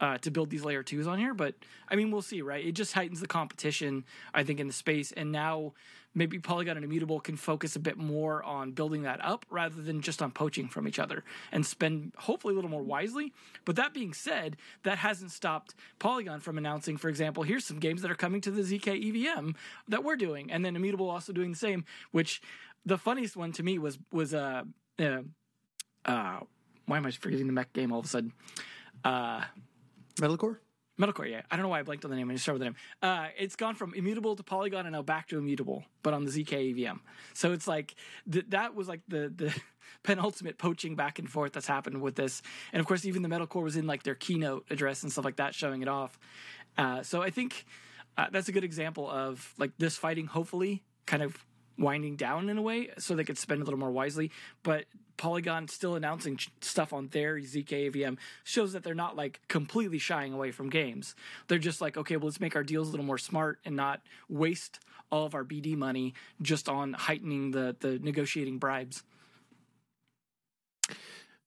[0.00, 1.54] Uh, to build these layer twos on here, but
[1.90, 2.64] I mean, we'll see, right?
[2.64, 5.12] It just heightens the competition, I think, in the space.
[5.12, 5.74] And now
[6.14, 10.00] maybe Polygon and Immutable can focus a bit more on building that up rather than
[10.00, 13.32] just on poaching from each other and spend hopefully a little more wisely.
[13.64, 18.02] But that being said, that hasn't stopped Polygon from announcing, for example, here's some games
[18.02, 19.50] that are coming to the ZK EVM
[19.88, 21.84] that we're doing, and then Immutable also doing the same.
[22.10, 22.42] Which
[22.84, 24.62] the funniest one to me was was uh,
[24.98, 25.22] uh,
[26.04, 26.40] uh
[26.86, 28.32] why am I forgetting the mech game all of a sudden?
[29.04, 29.44] Uh,
[30.20, 30.58] Metalcore.
[31.00, 31.42] Metalcore, yeah.
[31.50, 32.28] I don't know why I blanked on the name.
[32.30, 32.76] I just started with the name.
[33.02, 36.30] Uh, it's gone from immutable to Polygon and now back to immutable, but on the
[36.30, 36.98] ZK EVM.
[37.32, 37.94] So it's like
[38.30, 39.54] th- that was like the the
[40.02, 42.42] penultimate poaching back and forth that's happened with this.
[42.72, 45.36] And of course, even the Metalcore was in like their keynote address and stuff like
[45.36, 46.18] that, showing it off.
[46.76, 47.64] Uh, so I think
[48.18, 51.44] uh, that's a good example of like this fighting, hopefully, kind of
[51.78, 54.30] winding down in a way so they could spend a little more wisely.
[54.62, 54.84] But
[55.20, 60.32] Polygon still announcing stuff on their ZK EVM shows that they're not like completely shying
[60.32, 61.14] away from games.
[61.46, 64.00] They're just like, okay, well, let's make our deals a little more smart and not
[64.30, 64.80] waste
[65.12, 69.02] all of our BD money just on heightening the the negotiating bribes.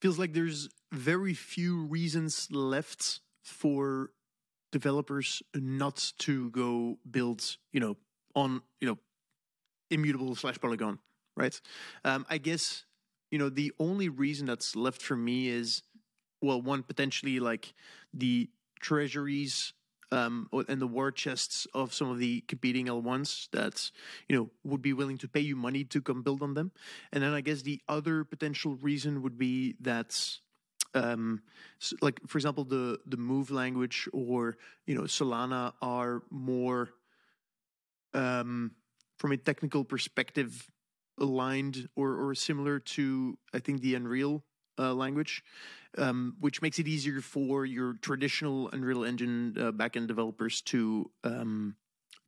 [0.01, 4.11] Feels like there's very few reasons left for
[4.71, 7.97] developers not to go build, you know,
[8.35, 8.99] on, you know,
[9.89, 10.99] immutable slash polygon,
[11.35, 11.59] right?
[12.05, 12.85] Um, I guess
[13.33, 15.81] you know the only reason that's left for me is
[16.39, 17.73] well, one potentially like
[18.13, 18.47] the
[18.79, 19.73] treasuries
[20.11, 23.89] um, and the war chests of some of the competing L1s that
[24.29, 26.71] you know would be willing to pay you money to come build on them,
[27.11, 30.11] and then I guess the other potential reason would be that
[30.93, 31.41] um,
[32.03, 36.89] like for example the the move language or you know solana are more
[38.13, 38.69] um
[39.17, 40.69] from a technical perspective
[41.19, 44.43] aligned or, or similar to I think the Unreal
[44.79, 45.43] uh, language,
[45.97, 51.75] um, which makes it easier for your traditional Unreal Engine uh, backend developers to um,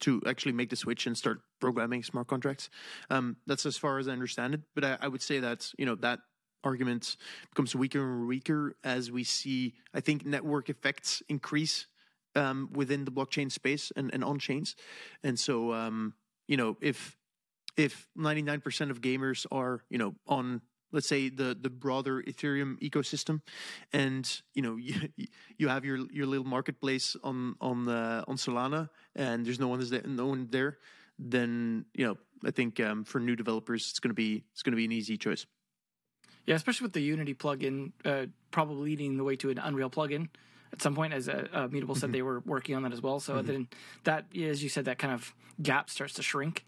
[0.01, 2.69] to actually make the switch and start programming smart contracts.
[3.09, 4.61] Um, that's as far as I understand it.
[4.73, 6.19] But I, I, would say that you know that
[6.63, 7.15] argument
[7.49, 9.73] becomes weaker and weaker as we see.
[9.93, 11.87] I think network effects increase
[12.35, 14.75] um, within the blockchain space and, and on chains,
[15.23, 16.13] and so um,
[16.47, 17.17] you know, if
[17.77, 20.61] if 99% of gamers are, you know, on
[20.91, 23.41] let's say the the broader Ethereum ecosystem,
[23.93, 24.95] and you know you,
[25.57, 29.81] you have your your little marketplace on on uh, on Solana, and there's no one
[29.81, 30.77] is there, no one there,
[31.19, 34.85] then you know I think um, for new developers it's gonna be it's gonna be
[34.85, 35.45] an easy choice.
[36.45, 40.29] Yeah, especially with the Unity plugin, uh, probably leading the way to an Unreal plugin
[40.71, 41.11] at some point.
[41.13, 43.19] As uh, uh, Immutable said, they were working on that as well.
[43.19, 43.67] So then
[44.03, 46.63] that, as you said, that kind of gap starts to shrink,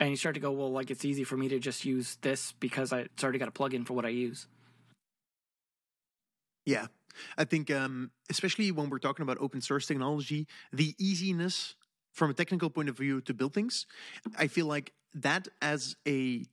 [0.00, 2.52] and you start to go, well, like it's easy for me to just use this
[2.52, 4.48] because I, it's already got a plugin for what I use.
[6.64, 6.86] Yeah,
[7.36, 11.74] I think um, especially when we're talking about open source technology, the easiness
[12.12, 13.86] from a technical point of view to build things,
[14.38, 16.46] I feel like that as a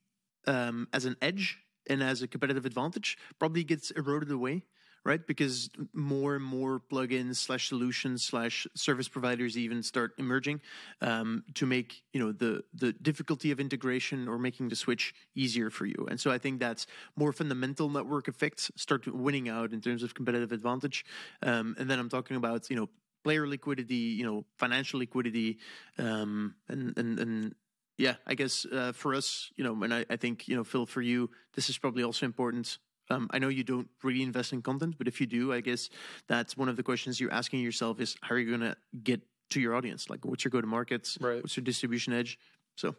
[0.45, 4.63] um, as an edge and as a competitive advantage probably gets eroded away,
[5.07, 5.25] right?
[5.25, 10.59] Because more and more plugins slash solutions slash service providers even start emerging
[11.01, 15.69] um, to make you know the the difficulty of integration or making the switch easier
[15.69, 16.05] for you.
[16.09, 20.13] And so I think that's more fundamental network effects start winning out in terms of
[20.13, 21.05] competitive advantage.
[21.41, 22.89] Um, and then I'm talking about you know
[23.23, 25.57] player liquidity, you know financial liquidity,
[25.97, 27.55] um, and and and
[27.97, 30.85] yeah, I guess uh, for us, you know, and I, I think, you know, Phil,
[30.85, 32.77] for you, this is probably also important.
[33.09, 35.89] Um, I know you don't really invest in content, but if you do, I guess
[36.27, 39.21] that's one of the questions you're asking yourself is how are you going to get
[39.51, 40.09] to your audience?
[40.09, 41.17] Like, what's your go to markets?
[41.21, 41.41] Right.
[41.41, 42.37] What's your distribution edge?
[42.75, 42.95] So,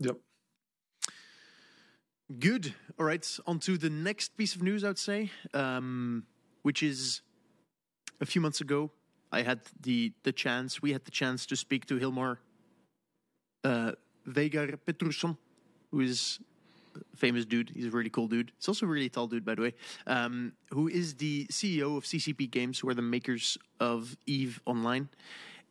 [0.00, 0.16] Yep.
[2.38, 2.74] good.
[2.98, 3.38] All right.
[3.46, 6.24] On to the next piece of news, I would say, um,
[6.62, 7.20] which is
[8.20, 8.90] a few months ago,
[9.30, 12.38] I had the, the chance, we had the chance to speak to Hilmar
[13.64, 13.92] uh,
[14.28, 15.36] Veigar Pétursson,
[15.90, 16.38] who is
[17.14, 17.70] famous dude.
[17.74, 18.52] He's a really cool dude.
[18.56, 19.74] He's also a really tall dude, by the way.
[20.06, 25.08] Um, who is the CEO of CCP Games, who are the makers of Eve Online.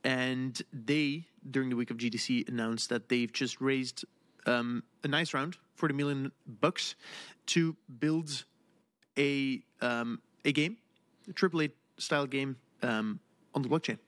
[0.04, 4.06] And they, during the week of GDC, announced that they've just raised
[4.46, 6.96] um, a nice round, 40 million bucks,
[7.48, 8.46] to build
[9.18, 10.78] a um, a game,
[11.30, 13.20] a AAA style game um,
[13.54, 14.00] on the blockchain.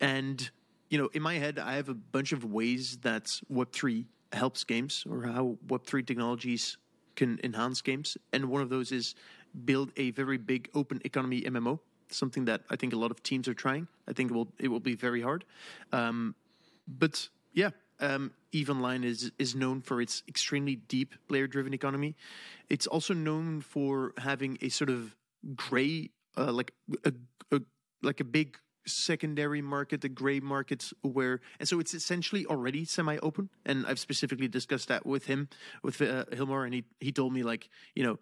[0.00, 0.50] And
[0.88, 5.04] you know, in my head, I have a bunch of ways that Web3 helps games
[5.08, 6.76] or how Web3 technologies
[7.16, 8.16] can enhance games.
[8.32, 9.14] And one of those is
[9.64, 11.78] build a very big open economy MMO,
[12.10, 13.88] something that I think a lot of teams are trying.
[14.08, 15.44] I think it will, it will be very hard.
[15.92, 16.34] Um,
[16.86, 22.16] but yeah, um, Eve Online is is known for its extremely deep player driven economy.
[22.68, 25.14] It's also known for having a sort of
[25.54, 26.72] gray, uh, like
[27.04, 27.12] a,
[27.52, 27.60] a
[28.02, 33.18] like a big secondary market, the gray market where, and so it's essentially already semi
[33.18, 33.50] open.
[33.64, 35.48] And I've specifically discussed that with him,
[35.82, 38.18] with uh, Hilmar, and he he told me like you know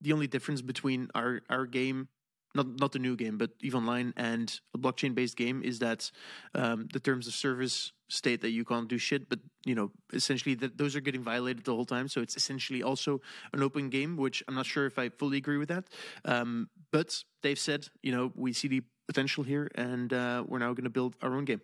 [0.00, 2.08] the only difference between our our game
[2.54, 6.10] not not the new game, but Eve Online and a blockchain based game is that
[6.54, 10.54] um, the terms of service state that you can't do shit, but you know essentially
[10.56, 12.08] that those are getting violated the whole time.
[12.08, 13.20] So it's essentially also
[13.52, 15.84] an open game, which I'm not sure if I fully agree with that.
[16.24, 20.72] Um, but they've said you know we see the potential here, and uh, we're now
[20.72, 21.60] going to build our own game.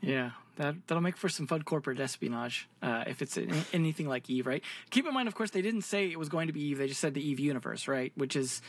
[0.00, 3.38] Yeah, that that'll make for some fun corporate espionage uh, if it's
[3.72, 4.62] anything like Eve, right?
[4.90, 6.86] Keep in mind, of course, they didn't say it was going to be Eve; they
[6.86, 8.12] just said the Eve universe, right?
[8.14, 8.62] Which is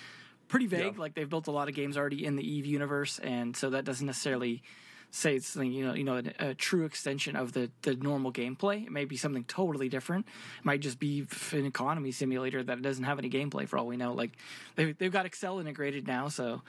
[0.47, 0.95] pretty vague.
[0.95, 0.99] Yeah.
[0.99, 3.85] Like they've built a lot of games already in the Eve universe, and so that
[3.85, 4.63] doesn't necessarily
[5.11, 8.31] say it's something you know you know a, a true extension of the the normal
[8.31, 8.85] gameplay.
[8.85, 10.27] It may be something totally different.
[10.59, 13.97] It might just be an economy simulator that doesn't have any gameplay for all we
[13.97, 14.13] know.
[14.13, 14.31] Like
[14.75, 16.61] they've they've got Excel integrated now, so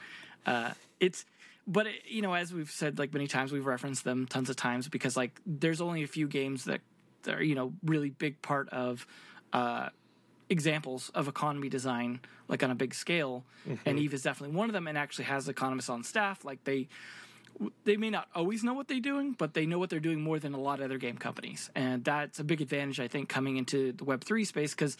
[0.45, 1.25] uh, it's
[1.67, 4.55] but it, you know as we've said like many times we've referenced them tons of
[4.55, 6.81] times because like there's only a few games that,
[7.23, 9.05] that are you know really big part of
[9.53, 9.89] uh,
[10.49, 13.43] examples of economy design like on a big scale
[13.85, 16.87] and eve is definitely one of them and actually has economists on staff like they
[17.83, 20.39] they may not always know what they're doing, but they know what they're doing more
[20.39, 21.69] than a lot of other game companies.
[21.75, 24.97] And that's a big advantage, I think, coming into the Web3 space because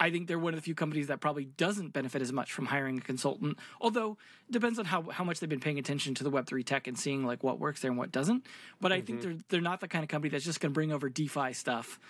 [0.00, 2.66] I think they're one of the few companies that probably doesn't benefit as much from
[2.66, 3.58] hiring a consultant.
[3.80, 4.16] Although
[4.48, 6.98] it depends on how, how much they've been paying attention to the Web3 tech and
[6.98, 8.46] seeing like what works there and what doesn't.
[8.80, 9.30] But I think mm-hmm.
[9.30, 12.00] they're they're not the kind of company that's just going to bring over DeFi stuff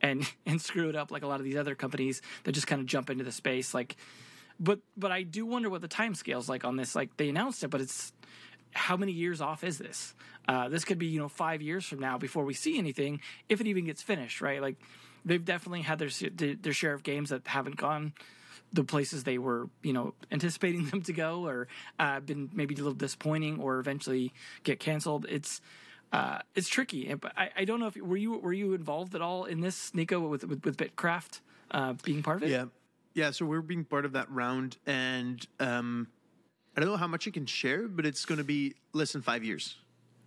[0.00, 2.80] and and screw it up like a lot of these other companies that just kind
[2.80, 3.74] of jump into the space.
[3.74, 3.96] Like,
[4.58, 6.96] but but I do wonder what the time scales like on this.
[6.96, 8.12] Like they announced it, but it's
[8.76, 10.14] how many years off is this?
[10.48, 13.60] Uh, this could be you know five years from now before we see anything, if
[13.60, 14.60] it even gets finished, right?
[14.60, 14.76] Like
[15.24, 16.10] they've definitely had their
[16.56, 18.12] their share of games that haven't gone
[18.72, 22.78] the places they were you know anticipating them to go, or uh, been maybe a
[22.78, 25.26] little disappointing, or eventually get canceled.
[25.28, 25.60] It's
[26.12, 29.44] uh, it's tricky, I, I don't know if were you were you involved at all
[29.44, 32.50] in this, Nico, with with, with Bitkraft uh, being part of it?
[32.50, 32.66] Yeah.
[33.14, 36.06] Yeah, so we're being part of that round, and um,
[36.76, 39.22] I don't know how much I can share, but it's going to be less than
[39.22, 39.76] five years.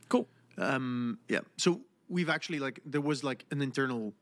[0.09, 0.27] Cool.
[0.57, 1.39] Um, yeah.
[1.57, 4.13] So we've actually like there was like an internal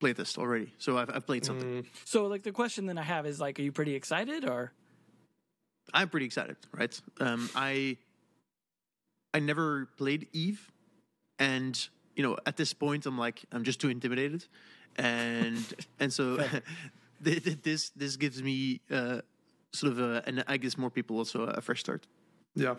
[0.00, 1.86] playtest already, so I've, I've played something.
[2.04, 4.72] So like the question then I have is like, are you pretty excited or?
[5.94, 7.00] I'm pretty excited, right?
[7.20, 7.96] Um, I
[9.34, 10.70] I never played Eve,
[11.38, 14.44] and you know, at this point, I'm like, I'm just too intimidated,
[14.96, 15.64] and
[15.98, 16.36] and so
[17.24, 19.22] th- th- this this gives me uh,
[19.72, 22.06] sort of a, and I guess more people also a fresh start.
[22.54, 22.74] Yeah.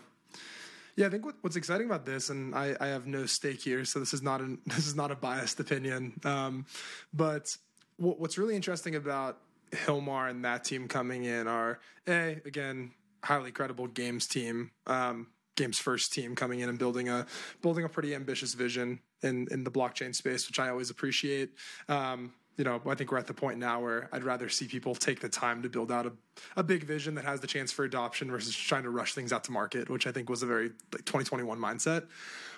[0.95, 3.83] Yeah, I think what, what's exciting about this, and I, I have no stake here,
[3.83, 6.19] so this is not an this is not a biased opinion.
[6.23, 6.65] Um,
[7.13, 7.55] but
[7.97, 9.39] what, what's really interesting about
[9.71, 12.91] Hilmar and that team coming in are a again
[13.23, 17.25] highly credible games team, um, games first team coming in and building a
[17.63, 21.53] building a pretty ambitious vision in in the blockchain space, which I always appreciate.
[21.89, 24.93] Um, you know, I think we're at the point now where I'd rather see people
[24.93, 26.11] take the time to build out a,
[26.55, 29.43] a big vision that has the chance for adoption versus trying to rush things out
[29.45, 32.05] to market, which I think was a very like 2021 mindset.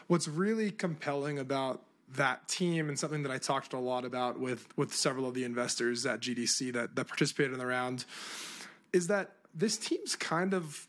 [0.08, 1.81] What's really compelling about
[2.15, 5.43] that team and something that I talked a lot about with with several of the
[5.43, 8.05] investors at GDC that that participated in the round
[8.93, 10.88] is that this team's kind of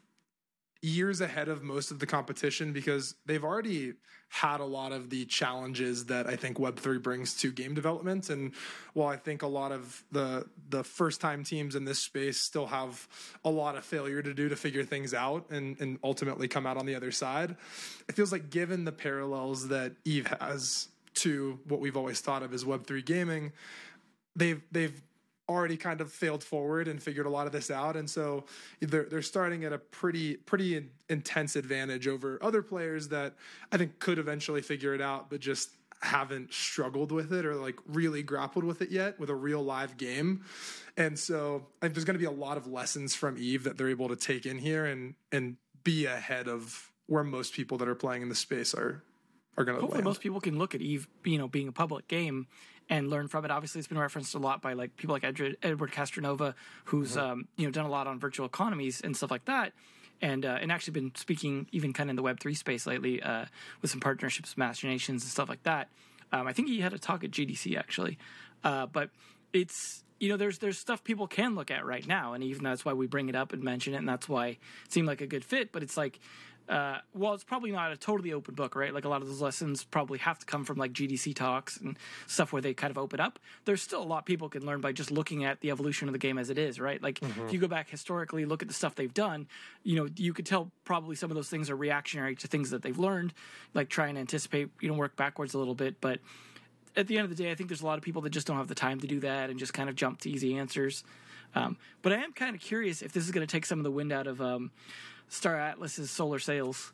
[0.87, 3.95] years ahead of most of the competition because they've already
[4.29, 8.31] had a lot of the challenges that I think Web3 brings to game development.
[8.31, 8.53] And
[8.93, 12.67] while I think a lot of the the first time teams in this space still
[12.67, 13.09] have
[13.45, 16.77] a lot of failure to do to figure things out and, and ultimately come out
[16.77, 17.57] on the other side,
[18.09, 22.53] it feels like given the parallels that Eve has to what we've always thought of
[22.55, 23.53] as Web3 gaming,
[24.37, 25.03] they've they've
[25.49, 28.45] already kind of failed forward and figured a lot of this out and so
[28.81, 33.35] they're they're starting at a pretty pretty intense advantage over other players that
[33.71, 35.71] I think could eventually figure it out but just
[36.03, 39.97] haven't struggled with it or like really grappled with it yet with a real live
[39.97, 40.45] game.
[40.97, 43.77] And so I think there's going to be a lot of lessons from Eve that
[43.77, 47.89] they're able to take in here and and be ahead of where most people that
[47.89, 49.03] are playing in the space are
[49.57, 50.05] are going to Hopefully, land.
[50.05, 52.47] most people can look at Eve, you know, being a public game
[52.89, 53.51] and learn from it.
[53.51, 56.55] Obviously, it's been referenced a lot by like people like Edward, Edward Castronova,
[56.87, 59.73] who's um, you know done a lot on virtual economies and stuff like that,
[60.21, 63.23] and uh, and actually been speaking even kind of in the Web three space lately
[63.23, 63.47] uh,
[63.83, 65.89] with some partnerships, Machinations, and stuff like that.
[66.33, 68.19] Um, I think he had a talk at GDC actually,
[68.65, 69.11] uh, but
[69.53, 72.85] it's you know there's there's stuff people can look at right now, and even that's
[72.85, 75.27] why we bring it up and mention it, and that's why it seemed like a
[75.27, 75.73] good fit.
[75.73, 76.19] But it's like
[76.69, 78.93] uh, well, it's probably not a totally open book, right?
[78.93, 81.97] Like a lot of those lessons probably have to come from like GDC talks and
[82.27, 83.39] stuff where they kind of open up.
[83.65, 86.19] There's still a lot people can learn by just looking at the evolution of the
[86.19, 87.01] game as it is, right?
[87.01, 89.47] Like if you go back historically, look at the stuff they've done,
[89.85, 92.83] you know, you could tell probably some of those things are reactionary to things that
[92.83, 93.33] they've learned,
[93.73, 96.01] like try and anticipate, you know, work backwards a little bit.
[96.01, 96.19] But
[96.97, 98.47] at the end of the day, I think there's a lot of people that just
[98.47, 101.05] don't have the time to do that and just kind of jump to easy answers.
[101.55, 103.85] Um, but I am kind of curious if this is going to take some of
[103.85, 104.71] the wind out of um,
[105.29, 106.93] Star Atlas's solar sails.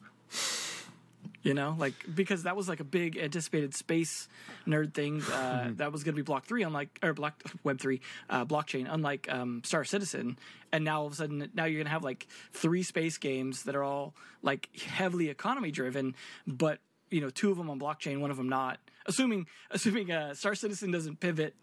[1.43, 4.29] You know, like because that was like a big anticipated space
[4.65, 8.01] nerd thing uh, that was going to be Block Three, unlike or Block Web Three
[8.31, 10.39] uh, blockchain, unlike um, Star Citizen.
[10.71, 13.65] And now all of a sudden, now you're going to have like three space games
[13.65, 16.15] that are all like heavily economy driven,
[16.47, 16.79] but
[17.11, 18.79] you know, two of them on blockchain, one of them not.
[19.07, 21.55] Assuming assuming uh, Star Citizen doesn't pivot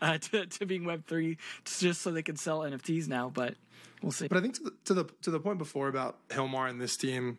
[0.00, 3.54] uh, to, to being Web three just so they can sell NFTs now, but
[4.02, 4.28] we'll see.
[4.28, 6.96] But I think to the, to the to the point before about Hilmar and this
[6.96, 7.38] team,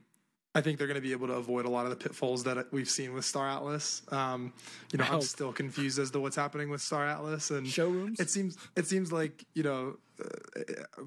[0.56, 2.72] I think they're going to be able to avoid a lot of the pitfalls that
[2.72, 4.02] we've seen with Star Atlas.
[4.10, 4.54] Um,
[4.92, 8.20] you know, I'm still confused as to what's happening with Star Atlas and Showrooms?
[8.20, 9.98] It seems it seems like you know,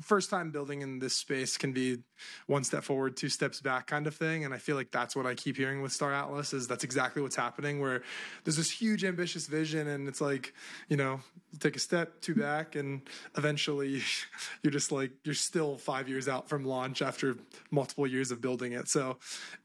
[0.00, 1.98] first time building in this space can be
[2.46, 4.44] one step forward, two steps back kind of thing.
[4.44, 7.22] And I feel like that's what I keep hearing with Star Atlas is that's exactly
[7.22, 7.80] what's happening.
[7.80, 8.02] Where
[8.44, 10.54] there's this huge ambitious vision, and it's like
[10.88, 11.20] you know,
[11.58, 13.02] take a step, two back, and
[13.36, 14.02] eventually
[14.62, 17.36] you're just like you're still five years out from launch after
[17.70, 18.88] multiple years of building it.
[18.88, 19.18] So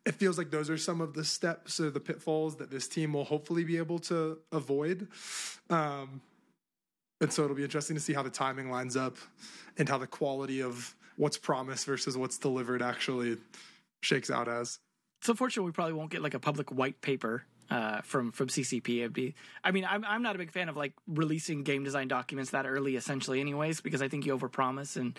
[0.05, 3.13] it feels like those are some of the steps or the pitfalls that this team
[3.13, 5.07] will hopefully be able to avoid.
[5.69, 6.21] Um,
[7.21, 9.17] and so it'll be interesting to see how the timing lines up
[9.77, 13.37] and how the quality of what's promised versus what's delivered actually
[14.01, 14.79] shakes out as.
[15.19, 19.33] It's unfortunate we probably won't get like a public white paper uh, from from CCP.
[19.63, 22.65] I mean, I'm I'm not a big fan of like releasing game design documents that
[22.65, 25.17] early, essentially, anyways, because I think you overpromise and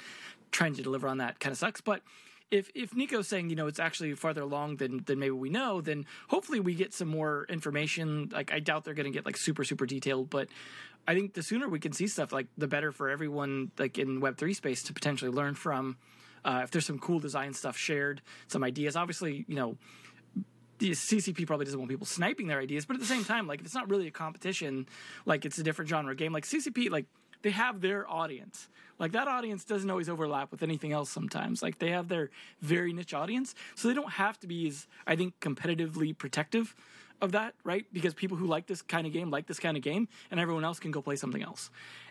[0.53, 1.81] trying to deliver on that kind of sucks.
[1.81, 2.03] But
[2.51, 5.81] if if Nico's saying you know it's actually farther along than than maybe we know,
[5.81, 8.31] then hopefully we get some more information.
[8.33, 10.49] Like I doubt they're going to get like super super detailed, but
[11.07, 14.21] I think the sooner we can see stuff, like the better for everyone, like in
[14.21, 15.97] Web three space, to potentially learn from.
[16.45, 19.77] Uh, if there's some cool design stuff shared, some ideas, obviously, you know,
[20.79, 23.61] the CCP probably doesn't want people sniping their ideas, but at the same time, like
[23.61, 24.87] if it's not really a competition,
[25.25, 27.07] like it's a different genre game, like CCP, like
[27.43, 28.69] they have their audience.
[28.99, 31.63] Like that audience doesn't always overlap with anything else sometimes.
[31.63, 32.31] Like they have their
[32.61, 36.75] very niche audience, so they don't have to be as I think competitively protective
[37.21, 37.87] of that, right?
[37.93, 40.65] Because people who like this kind of game like this kind of game, and everyone
[40.65, 41.71] else can go play something else.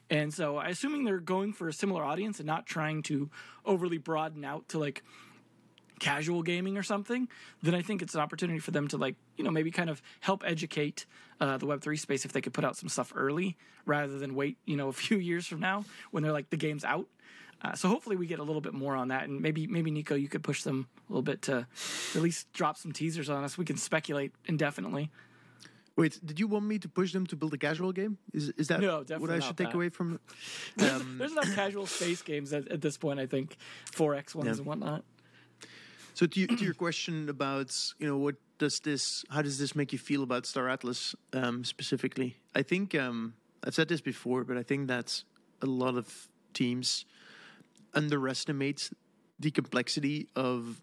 [0.10, 3.30] And so, assuming they're going for a similar audience and not trying to
[3.66, 5.04] overly broaden out to like
[6.00, 7.28] casual gaming or something,
[7.64, 10.02] then I think it's an opportunity for them to like, you know, maybe kind of
[10.20, 11.06] help educate
[11.40, 14.58] uh, the Web3 space if they could put out some stuff early rather than wait,
[14.66, 17.08] you know, a few years from now when they're like the game's out.
[17.66, 20.14] Uh, so hopefully we get a little bit more on that, and maybe maybe Nico,
[20.16, 21.66] you could push them a little bit to
[22.16, 23.58] at least drop some teasers on us.
[23.58, 25.10] We can speculate indefinitely.
[25.96, 28.18] Wait, did you want me to push them to build a casual game?
[28.34, 29.76] Is is that No, what I should take that.
[29.76, 30.20] away from?
[30.78, 33.20] There's, Um, there's enough casual space games at, at this point.
[33.20, 33.56] I think
[33.94, 34.54] four X ones Yeah.
[34.58, 35.04] and whatnot.
[36.14, 39.92] So to, to your question about you know what does this how does this make
[39.94, 42.36] you feel about Star Atlas um, specifically?
[42.60, 43.34] I think um,
[43.66, 45.24] I've said this before, but I think that
[45.62, 47.06] a lot of teams
[47.96, 48.92] underestimate
[49.40, 50.82] the complexity of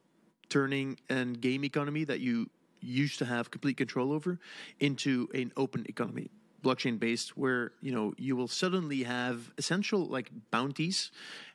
[0.49, 2.51] turning a game economy that you
[2.81, 4.39] used to have complete control over
[4.81, 6.31] into an open economy
[6.63, 11.11] blockchain based where you know you will suddenly have essential like bounties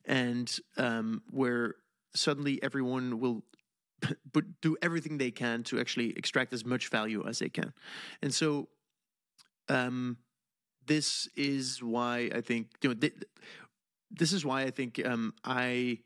[0.05, 1.75] and um, where
[2.13, 3.43] suddenly everyone will
[4.31, 7.73] but do everything they can to actually extract as much value as they can.
[8.21, 8.67] And so
[9.69, 10.17] um
[10.85, 13.13] this is why i think you know th-
[14.11, 15.97] this is why i think um i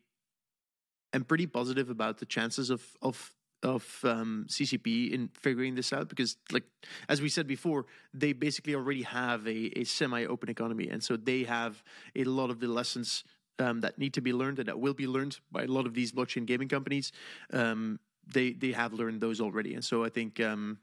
[1.14, 3.34] am pretty positive about the chances of of
[3.64, 6.64] of um, CCP in figuring this out because, like
[7.08, 11.44] as we said before, they basically already have a, a semi-open economy, and so they
[11.44, 11.84] have
[12.16, 13.24] a lot of the lessons
[13.60, 15.94] um, that need to be learned and that will be learned by a lot of
[15.94, 17.12] these blockchain gaming companies.
[17.54, 20.80] Um, they they have learned those already, and so I think um,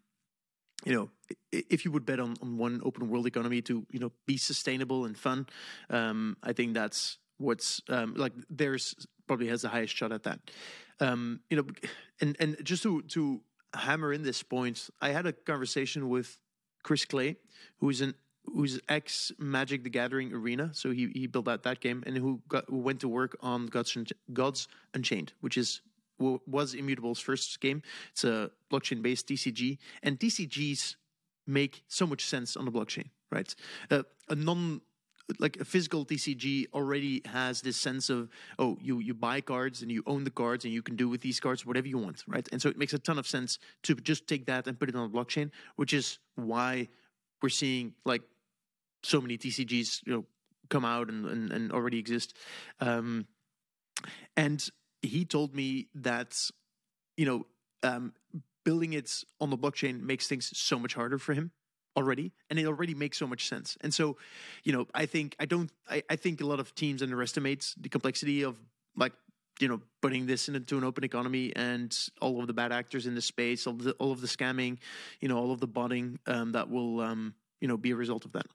[0.89, 1.11] you know
[1.53, 5.05] if you would bet on, on one open world economy to you know be sustainable
[5.05, 5.47] and fun,
[5.91, 8.95] um, I think that's what's um, like there's
[9.27, 10.41] probably has the highest shot at that.
[10.99, 11.67] Um, you know,
[12.23, 13.43] and and just to to
[13.75, 16.39] hammer in this point, I had a conversation with
[16.83, 17.37] Chris Clay,
[17.81, 18.15] who's an
[18.47, 22.41] who's ex Magic the Gathering Arena, so he he built out that game, and who
[22.49, 23.95] got who went to work on Gods
[24.33, 25.83] Gods Unchained, which is
[26.19, 27.83] was Immutable's first game.
[28.13, 30.97] It's a blockchain based TCG, and TCGs
[31.47, 33.55] make so much sense on the blockchain, right?
[33.91, 34.81] Uh, a non
[35.39, 39.93] like a physical TCG already has this sense of oh you you buy cards and
[39.93, 42.49] you own the cards and you can do with these cards whatever you want right
[42.51, 44.97] and so it makes a ton of sense to just take that and put it
[44.97, 46.89] on a blockchain which is why
[47.43, 48.23] we're seeing like
[49.03, 50.25] so many TCGs you know
[50.71, 52.35] come out and and, and already exist
[52.81, 53.27] um
[54.37, 54.71] and
[55.03, 56.51] he told me that
[57.17, 57.47] you know
[57.83, 58.13] um
[58.65, 61.51] building it on the blockchain makes things so much harder for him
[61.97, 63.77] already and it already makes so much sense.
[63.81, 64.17] And so
[64.65, 67.89] you know i think i don't i, I think a lot of teams underestimates the
[67.89, 68.57] complexity of
[68.97, 69.13] like
[69.61, 73.15] you know putting this into an open economy and all of the bad actors in
[73.15, 74.79] the space all of the, all of the scamming
[75.21, 78.25] you know all of the botting um, that will um, you know be a result
[78.25, 78.47] of that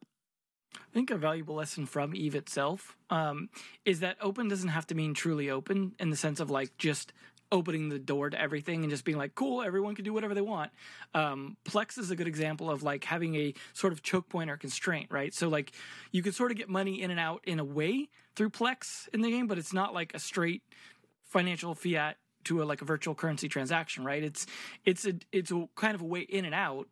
[0.94, 3.50] I think a valuable lesson from Eve itself um,
[3.84, 7.14] is that open doesn't have to mean truly open in the sense of like just
[7.52, 10.42] opening the door to everything and just being like, cool, everyone can do whatever they
[10.42, 10.72] want.
[11.16, 14.58] Um, Plex is a good example of like having a sort of choke point or
[14.58, 15.34] constraint, right?
[15.34, 15.72] So like
[16.12, 19.22] you could sort of get money in and out in a way through Plex in
[19.22, 20.62] the game, but it's not like a straight
[21.24, 24.24] financial fiat to a like a virtual currency transaction, right?
[24.24, 24.46] It's
[24.86, 26.88] it's a it's a kind of a way in and out,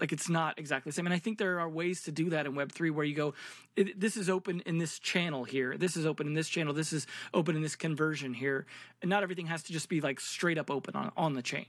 [0.00, 1.06] like it's not exactly the same.
[1.06, 3.34] And I think there are ways to do that in Web three where you go,
[3.76, 7.06] this is open in this channel here, this is open in this channel, this is
[7.32, 8.66] open in this conversion here,
[9.02, 11.66] and not everything has to just be like straight up open on on the chain.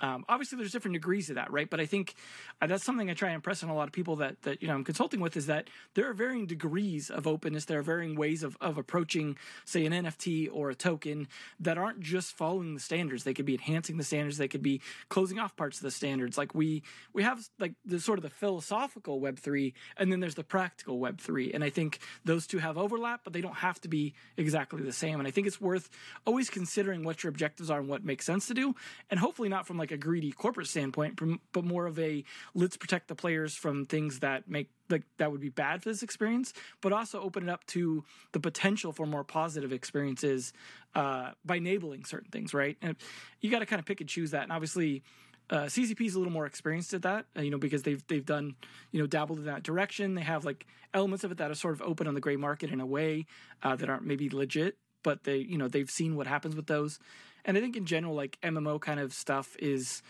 [0.00, 1.68] Um, obviously, there's different degrees of that, right?
[1.68, 2.14] But I think
[2.60, 4.68] uh, that's something I try and impress on a lot of people that that you
[4.68, 7.66] know I'm consulting with is that there are varying degrees of openness.
[7.66, 11.28] There are varying ways of of approaching, say, an NFT or a token
[11.60, 13.24] that aren't just following the standards.
[13.24, 14.38] They could be enhancing the standards.
[14.38, 16.36] They could be closing off parts of the standards.
[16.36, 16.82] Like we
[17.12, 20.98] we have like the sort of the philosophical Web three, and then there's the practical
[20.98, 21.52] Web three.
[21.52, 24.92] And I think those two have overlap, but they don't have to be exactly the
[24.92, 25.18] same.
[25.18, 25.90] And I think it's worth
[26.26, 28.74] always considering what your objectives are and what makes sense to do,
[29.10, 31.20] and hopefully not from like a greedy corporate standpoint,
[31.52, 35.40] but more of a let's protect the players from things that make like that would
[35.40, 36.52] be bad for this experience,
[36.82, 40.52] but also open it up to the potential for more positive experiences
[40.94, 42.76] uh, by enabling certain things, right?
[42.82, 42.96] And
[43.40, 44.42] you got to kind of pick and choose that.
[44.42, 45.02] And obviously,
[45.50, 48.24] uh, CCP is a little more experienced at that, uh, you know, because they've they've
[48.24, 48.56] done
[48.92, 50.14] you know dabbled in that direction.
[50.14, 52.70] They have like elements of it that are sort of open on the gray market
[52.70, 53.26] in a way
[53.62, 56.98] uh, that aren't maybe legit, but they you know they've seen what happens with those.
[57.44, 60.02] And I think in general, like MMO kind of stuff is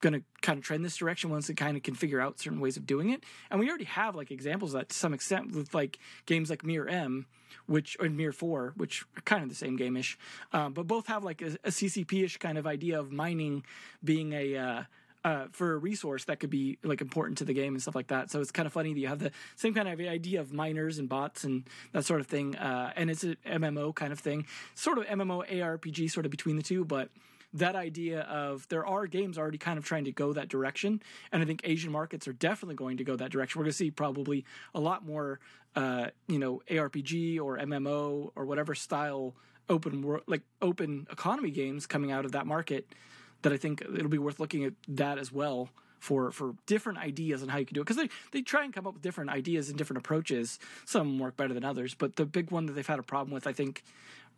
[0.00, 2.60] going to kind of trend this direction once it kind of can figure out certain
[2.60, 3.22] ways of doing it.
[3.50, 6.88] And we already have like examples that to some extent with like games like MIR
[6.88, 7.26] M,
[7.66, 10.18] which or MIR4, which are kind of the same game-ish,
[10.52, 13.64] um, but both have like a, a CCP-ish kind of idea of mining
[14.04, 14.82] being a uh,
[15.24, 18.08] uh, for a resource that could be like important to the game and stuff like
[18.08, 18.30] that.
[18.30, 20.98] So it's kind of funny that you have the same kind of idea of miners
[20.98, 22.56] and bots and that sort of thing.
[22.56, 26.56] Uh, and it's an MMO kind of thing, sort of MMO ARPG, sort of between
[26.56, 27.08] the two, but
[27.54, 31.42] that idea of there are games already kind of trying to go that direction, and
[31.42, 33.58] I think Asian markets are definitely going to go that direction.
[33.58, 34.44] We're going to see probably
[34.74, 35.38] a lot more,
[35.74, 39.34] uh, you know, ARPG or MMO or whatever style
[39.68, 42.86] open world, like open economy games coming out of that market.
[43.42, 47.42] That I think it'll be worth looking at that as well for for different ideas
[47.42, 49.30] on how you can do it because they they try and come up with different
[49.30, 50.58] ideas and different approaches.
[50.84, 53.46] Some work better than others, but the big one that they've had a problem with,
[53.46, 53.82] I think,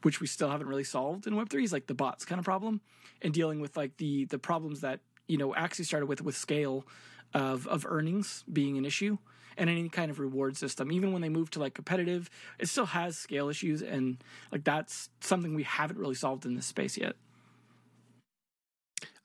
[0.02, 2.44] which we still haven't really solved in Web three, is like the bots kind of
[2.44, 2.80] problem
[3.20, 6.86] and dealing with like the the problems that you know Axie started with with scale
[7.32, 9.18] of of earnings being an issue
[9.56, 10.92] and any kind of reward system.
[10.92, 15.10] Even when they move to like competitive, it still has scale issues, and like that's
[15.20, 17.16] something we haven't really solved in this space yet.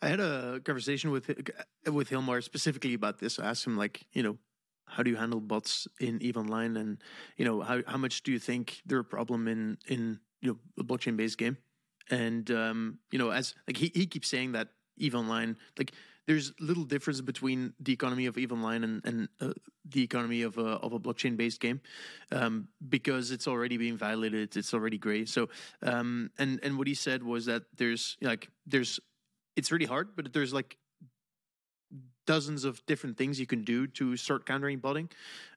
[0.01, 1.30] I had a conversation with
[1.91, 3.39] with Hilmar specifically about this.
[3.39, 4.38] I asked him like, you know,
[4.88, 6.97] how do you handle bots in Eve Online, and
[7.38, 10.57] you know, how how much do you think they're a problem in in you know
[10.80, 11.57] a blockchain based game?
[12.09, 15.91] And um, you know, as like he he keeps saying that Eve Online, like
[16.30, 19.51] there's little difference between the economy of Eve Online and, and uh,
[19.84, 21.82] the economy of a, of a blockchain based game
[22.32, 24.55] um, because it's already being violated.
[24.55, 25.25] It's already gray.
[25.25, 25.49] So,
[25.82, 28.99] um, and, and what he said was that there's like, there's,
[29.55, 30.77] it's really hard, but there's like
[32.27, 35.09] dozens of different things you can do to start countering botting.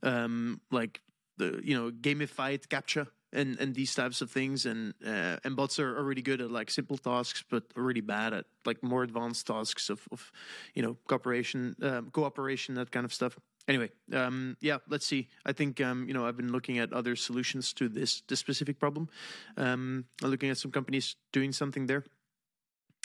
[0.02, 1.02] Um, like
[1.36, 4.66] the, you know, gamified captcha and and these types of things.
[4.66, 8.32] And uh, and bots are, are really good at like simple tasks but really bad
[8.32, 10.32] at like more advanced tasks of, of
[10.74, 13.38] you know cooperation um, cooperation that kind of stuff.
[13.68, 15.28] Anyway um, yeah let's see.
[15.46, 18.78] I think um, you know i've been looking at other solutions to this this specific
[18.78, 19.08] problem.
[19.56, 22.04] Um, i'm looking at some companies doing something there.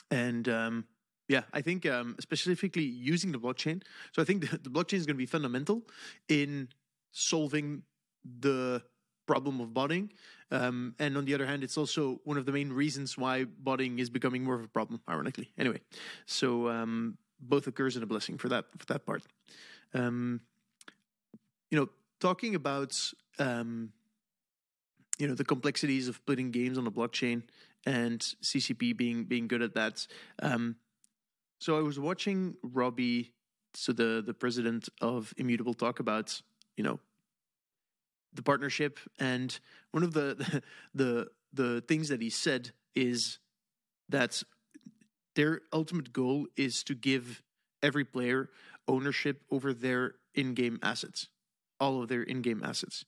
[0.09, 0.85] And um,
[1.27, 3.83] yeah, I think um, specifically using the blockchain.
[4.13, 5.83] So I think the, the blockchain is going to be fundamental
[6.29, 6.69] in
[7.11, 7.83] solving
[8.23, 8.81] the
[9.27, 10.11] problem of botting.
[10.49, 13.99] Um, and on the other hand, it's also one of the main reasons why botting
[13.99, 15.51] is becoming more of a problem, ironically.
[15.57, 15.81] Anyway,
[16.25, 19.23] so um, both occurs in a blessing for that for that part.
[19.93, 20.41] Um,
[21.69, 22.99] you know, talking about
[23.39, 23.91] um,
[25.19, 27.43] you know the complexities of putting games on the blockchain
[27.85, 30.07] and CCP being being good at that.
[30.41, 30.77] Um,
[31.59, 33.33] so I was watching Robbie,
[33.73, 36.41] so the the president of Immutable, talk about
[36.77, 36.99] you know
[38.37, 38.99] the partnership.
[39.19, 39.57] And
[39.91, 40.63] one of the
[40.95, 43.39] the the things that he said is
[44.09, 44.41] that
[45.35, 47.43] their ultimate goal is to give
[47.83, 48.49] every player
[48.87, 51.27] ownership over their in-game assets,
[51.79, 53.05] all of their in-game assets.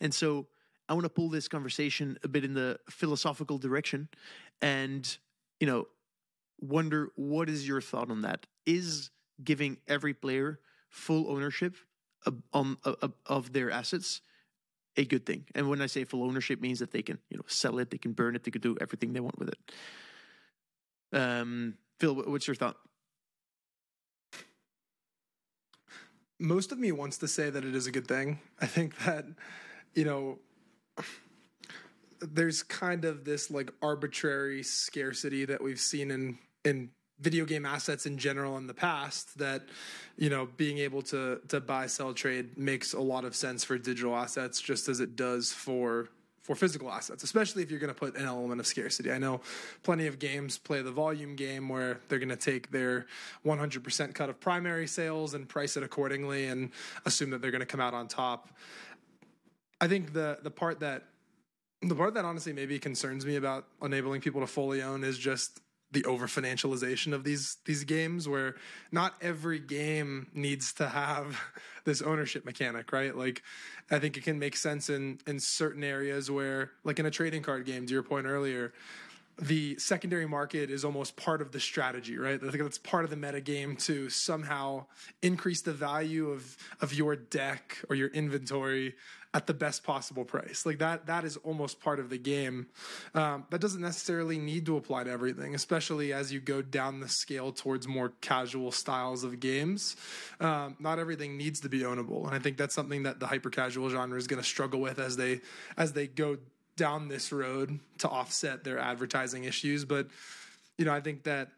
[0.00, 0.46] And so
[0.88, 4.08] I want to pull this conversation a bit in the philosophical direction
[4.60, 5.16] and
[5.58, 5.86] you know
[6.60, 8.46] wonder what is your thought on that?
[8.66, 9.10] Is
[9.42, 11.76] giving every player full ownership
[12.26, 14.20] of, on, of, of their assets
[14.96, 15.44] a good thing.
[15.54, 17.98] And when I say full ownership, means that they can you know sell it, they
[17.98, 19.58] can burn it, they can do everything they want with it.
[21.12, 22.76] Um, Phil, what's your thought?
[26.38, 28.40] Most of me wants to say that it is a good thing.
[28.60, 29.26] I think that
[29.94, 30.38] you know
[32.20, 36.90] there's kind of this like arbitrary scarcity that we've seen in in
[37.20, 39.62] video game assets in general in the past that
[40.16, 43.78] you know being able to to buy sell trade makes a lot of sense for
[43.78, 46.08] digital assets just as it does for
[46.42, 49.12] for physical assets especially if you're going to put an element of scarcity.
[49.12, 49.40] I know
[49.84, 53.06] plenty of games play the volume game where they're going to take their
[53.46, 56.70] 100% cut of primary sales and price it accordingly and
[57.06, 58.48] assume that they're going to come out on top.
[59.80, 61.04] I think the the part that
[61.82, 65.60] the part that honestly maybe concerns me about enabling people to fully own is just
[65.92, 68.54] the over financialization of these these games where
[68.90, 71.40] not every game needs to have
[71.84, 73.42] this ownership mechanic right like
[73.90, 77.42] i think it can make sense in in certain areas where like in a trading
[77.42, 78.72] card game to your point earlier
[79.38, 82.34] the secondary market is almost part of the strategy, right?
[82.34, 84.86] I think that's part of the meta game to somehow
[85.22, 88.94] increase the value of of your deck or your inventory
[89.34, 90.66] at the best possible price.
[90.66, 92.66] Like that that is almost part of the game.
[93.14, 97.08] Um, that doesn't necessarily need to apply to everything, especially as you go down the
[97.08, 99.96] scale towards more casual styles of games.
[100.40, 103.50] Um, not everything needs to be ownable, and I think that's something that the hyper
[103.50, 105.40] casual genre is going to struggle with as they
[105.76, 106.38] as they go
[106.76, 109.84] down this road to offset their advertising issues.
[109.84, 110.08] But
[110.78, 111.48] you know, I think that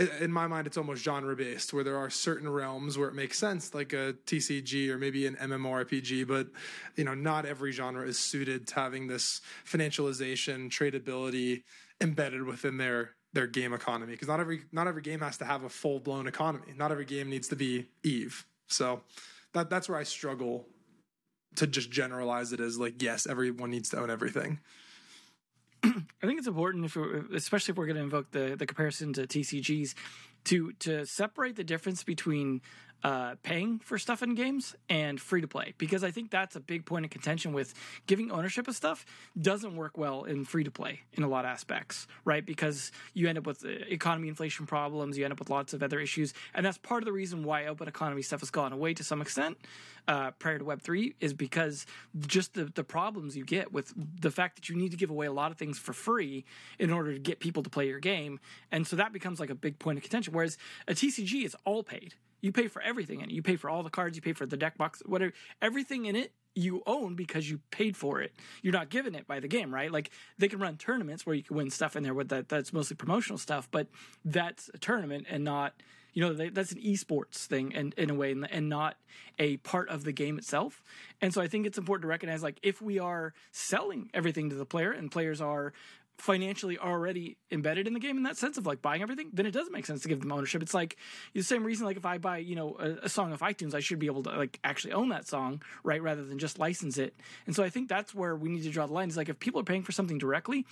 [0.00, 3.38] in my mind, it's almost genre based, where there are certain realms where it makes
[3.38, 6.26] sense, like a TCG or maybe an MMORPG.
[6.26, 6.48] But
[6.96, 11.62] you know, not every genre is suited to having this financialization, tradability
[12.00, 15.64] embedded within their their game economy because not every not every game has to have
[15.64, 16.72] a full blown economy.
[16.76, 18.46] Not every game needs to be Eve.
[18.68, 19.02] So
[19.52, 20.66] that that's where I struggle
[21.56, 24.60] to just generalize it as like yes, everyone needs to own everything.
[25.82, 29.26] I think it's important if, especially if we're going to invoke the the comparison to
[29.26, 29.94] TCGs,
[30.44, 32.60] to to separate the difference between
[33.02, 36.60] uh, paying for stuff in games and free to play because I think that's a
[36.60, 37.72] big point of contention with
[38.06, 39.06] giving ownership of stuff
[39.40, 42.44] doesn't work well in free to play in a lot of aspects, right?
[42.44, 45.82] Because you end up with uh, economy inflation problems, you end up with lots of
[45.82, 48.92] other issues, and that's part of the reason why open economy stuff has gone away
[48.94, 49.56] to some extent
[50.08, 51.86] uh, prior to Web three is because
[52.18, 55.26] just the the problems you get with the fact that you need to give away
[55.26, 56.44] a lot of things for free
[56.78, 58.40] in order to get people to play your game,
[58.70, 60.34] and so that becomes like a big point of contention.
[60.34, 63.34] Whereas a TCG is all paid you pay for everything in it.
[63.34, 65.32] You pay for all the cards, you pay for the deck box, whatever.
[65.60, 68.34] Everything in it you own because you paid for it.
[68.62, 69.90] You're not given it by the game, right?
[69.90, 72.72] Like they can run tournaments where you can win stuff in there with that that's
[72.72, 73.86] mostly promotional stuff, but
[74.24, 75.74] that's a tournament and not
[76.12, 78.96] you know that's an esports thing and in a way and not
[79.38, 80.82] a part of the game itself
[81.20, 84.56] and so i think it's important to recognize like if we are selling everything to
[84.56, 85.72] the player and players are
[86.20, 89.52] financially already embedded in the game in that sense of like buying everything, then it
[89.52, 90.62] doesn't make sense to give them ownership.
[90.62, 90.96] It's like
[91.34, 93.80] the same reason like if I buy, you know, a, a, song off iTunes, I
[93.80, 96.02] should be able to like actually own that song, right?
[96.02, 97.14] Rather than just license it.
[97.46, 99.08] And so I think that's where we need to draw the line.
[99.08, 100.66] Is like if people are paying for something directly,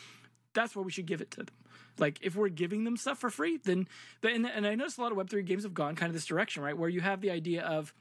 [0.54, 1.54] that's where we should give it to them.
[1.98, 3.88] Like if we're giving them stuff for free, then
[4.22, 6.62] and, and I notice a lot of Web3 games have gone kind of this direction,
[6.62, 6.76] right?
[6.76, 7.92] Where you have the idea of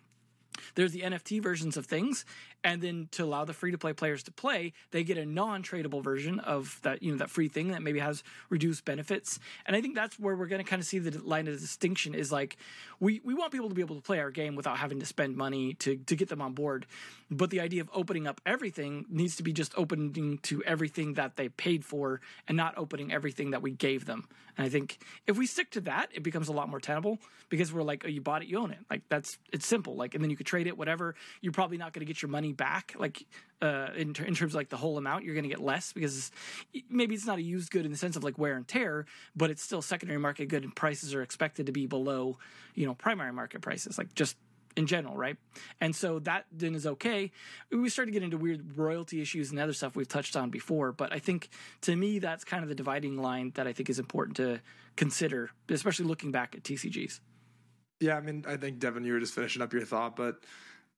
[0.76, 2.26] there's the NFT versions of things,
[2.64, 5.64] and then to allow the free to play players to play, they get a non
[5.64, 9.40] tradable version of that you know that free thing that maybe has reduced benefits.
[9.66, 12.16] And I think that's where we're going to kind of see the line of distinction
[12.16, 12.58] is like
[13.00, 15.38] we we want people to be able to play our game without having to spend
[15.38, 16.86] money to to get them on board,
[17.30, 21.36] but the idea of opening up everything needs to be just opening to everything that
[21.36, 24.28] they paid for and not opening everything that we gave them.
[24.58, 24.98] And I think
[25.28, 28.10] if we stick to that, it becomes a lot more tenable because we're like, oh,
[28.10, 28.80] you bought it, you own it.
[28.90, 29.96] Like that's it's simple.
[29.96, 31.16] Like and then you could trade it, whatever.
[31.42, 33.26] You're probably not going to get your money back, like
[33.62, 35.24] uh, in, ter- in terms of like the whole amount.
[35.24, 36.32] You're going to get less because
[36.90, 39.52] maybe it's not a used good in the sense of like wear and tear, but
[39.52, 42.38] it's still secondary market good, and prices are expected to be below,
[42.74, 43.98] you know, primary market prices.
[43.98, 44.38] Like just
[44.78, 45.36] in general, right?
[45.82, 47.32] And so that then is okay.
[47.72, 50.92] We start to get into weird royalty issues and other stuff we've touched on before,
[50.92, 51.50] but I think
[51.82, 54.62] to me that's kind of the dividing line that I think is important to
[54.96, 57.20] consider, especially looking back at TCGs.
[58.00, 60.44] Yeah, I mean, I think Devin, you were just finishing up your thought, but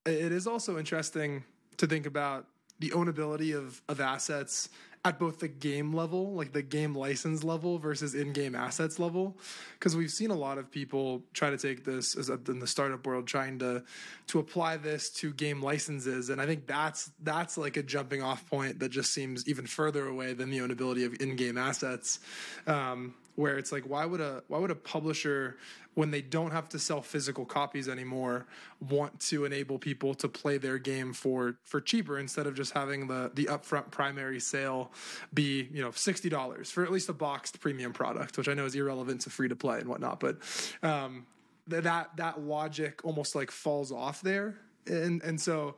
[0.06, 1.44] it is also interesting
[1.78, 2.46] to think about
[2.80, 4.70] the ownability of of assets
[5.06, 9.38] at both the game level, like the game license level versus in-game assets level,
[9.74, 12.68] because we've seen a lot of people try to take this as a, in the
[12.68, 13.82] startup world, trying to
[14.28, 18.46] to apply this to game licenses, and I think that's that's like a jumping off
[18.50, 22.20] point that just seems even further away than the ownability of in-game assets.
[22.68, 25.56] Um, where it's like why would a why would a publisher
[25.94, 28.46] when they don't have to sell physical copies anymore
[28.90, 33.08] want to enable people to play their game for for cheaper instead of just having
[33.08, 34.92] the the upfront primary sale
[35.34, 38.76] be you know $60 for at least a boxed premium product which i know is
[38.76, 40.38] irrelevant to free to play and whatnot but
[40.84, 41.26] um,
[41.68, 44.58] that that logic almost like falls off there.
[44.88, 45.76] And and so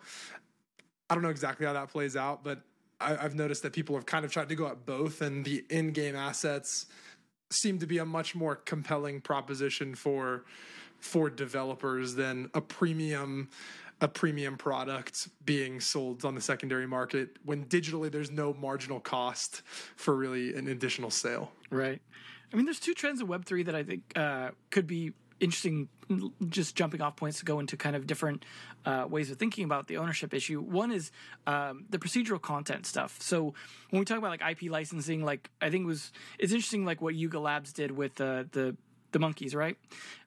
[1.09, 2.61] i don't know exactly how that plays out but
[3.01, 5.65] I, i've noticed that people have kind of tried to go at both and the
[5.69, 6.85] in-game assets
[7.51, 10.43] seem to be a much more compelling proposition for
[10.99, 13.49] for developers than a premium
[14.01, 19.61] a premium product being sold on the secondary market when digitally there's no marginal cost
[19.95, 21.51] for really an additional sale.
[21.69, 22.01] Right.
[22.51, 25.89] I mean, there's two trends in Web3 that I think uh, could be interesting
[26.49, 28.45] just jumping off points to go into kind of different
[28.85, 30.61] uh, ways of thinking about the ownership issue.
[30.61, 31.11] One is
[31.47, 33.21] um, the procedural content stuff.
[33.21, 33.53] So
[33.89, 37.01] when we talk about like IP licensing, like I think it was it's interesting like
[37.01, 38.75] what Yuga Labs did with uh, the
[39.11, 39.77] the monkeys, right?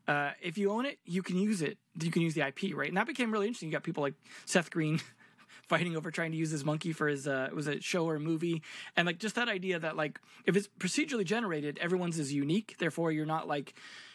[0.06, 1.78] Uh, if you own it, you can use it.
[2.00, 2.88] You can use the IP, right?
[2.88, 3.68] And that became really interesting.
[3.68, 5.00] You got people like Seth Green.
[5.68, 8.20] fighting over trying to use his monkey for his uh was a show or a
[8.20, 8.62] movie
[8.96, 13.10] and like just that idea that like if it's procedurally generated everyone's is unique therefore
[13.10, 13.72] you're not like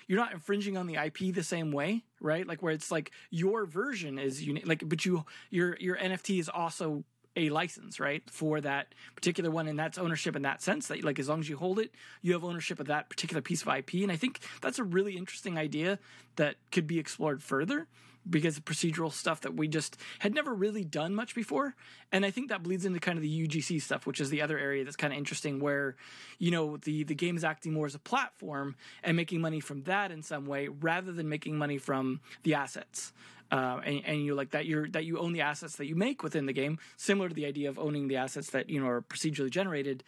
[0.09, 2.45] you're not infringing on the IP the same way, right?
[2.45, 6.49] Like where it's like your version is unique, like but you your your NFT is
[6.49, 7.03] also
[7.35, 10.87] a license, right, for that particular one, and that's ownership in that sense.
[10.87, 11.93] That like as long as you hold it,
[12.23, 15.15] you have ownership of that particular piece of IP, and I think that's a really
[15.15, 15.99] interesting idea
[16.37, 17.87] that could be explored further
[18.27, 21.75] because of procedural stuff that we just had never really done much before.
[22.11, 24.57] And I think that bleeds into kind of the UGC stuff, which is the other
[24.57, 25.95] area that's kind of interesting where,
[26.37, 29.83] you know, the, the game is acting more as a platform and making money from
[29.83, 33.13] that in some way rather than making money from the assets.
[33.51, 36.21] Uh, and, and you like that you're that you own the assets that you make
[36.21, 39.01] within the game, similar to the idea of owning the assets that you know are
[39.01, 40.03] procedurally generated.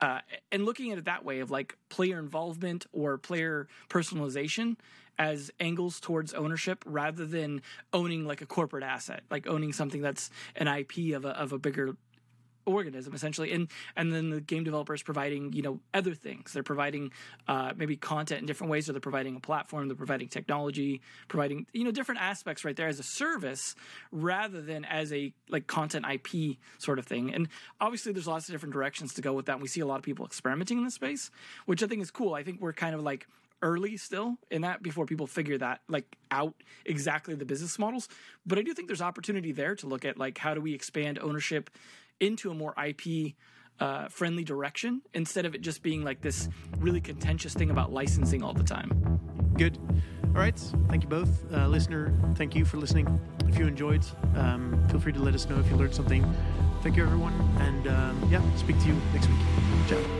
[0.00, 4.76] uh, and looking at it that way of like player involvement or player personalization
[5.20, 7.60] as angles towards ownership rather than
[7.92, 11.58] owning like a corporate asset, like owning something that's an IP of a, of a
[11.58, 11.94] bigger
[12.64, 13.52] organism essentially.
[13.52, 16.54] And and then the game developers providing you know other things.
[16.54, 17.12] They're providing
[17.46, 21.66] uh, maybe content in different ways or they're providing a platform they're providing technology providing
[21.74, 23.74] you know different aspects right there as a service
[24.10, 27.34] rather than as a like content ip sort of thing.
[27.34, 27.48] And
[27.78, 29.54] obviously there's lots of different directions to go with that.
[29.54, 31.30] And we see a lot of people experimenting in this space
[31.66, 32.32] which i think is cool.
[32.32, 33.26] I think we're kind of like
[33.62, 36.54] early still in that before people figure that like out
[36.84, 38.08] exactly the business models
[38.46, 41.18] but i do think there's opportunity there to look at like how do we expand
[41.20, 41.70] ownership
[42.20, 43.34] into a more ip
[43.80, 46.48] uh, friendly direction instead of it just being like this
[46.78, 49.20] really contentious thing about licensing all the time
[49.60, 49.76] Good.
[50.24, 50.58] All right.
[50.88, 51.28] Thank you both.
[51.52, 53.20] Uh, listener, thank you for listening.
[53.46, 54.02] If you enjoyed,
[54.34, 56.24] um, feel free to let us know if you learned something.
[56.82, 57.34] Thank you, everyone.
[57.58, 59.38] And um, yeah, speak to you next week.
[59.86, 60.19] Ciao.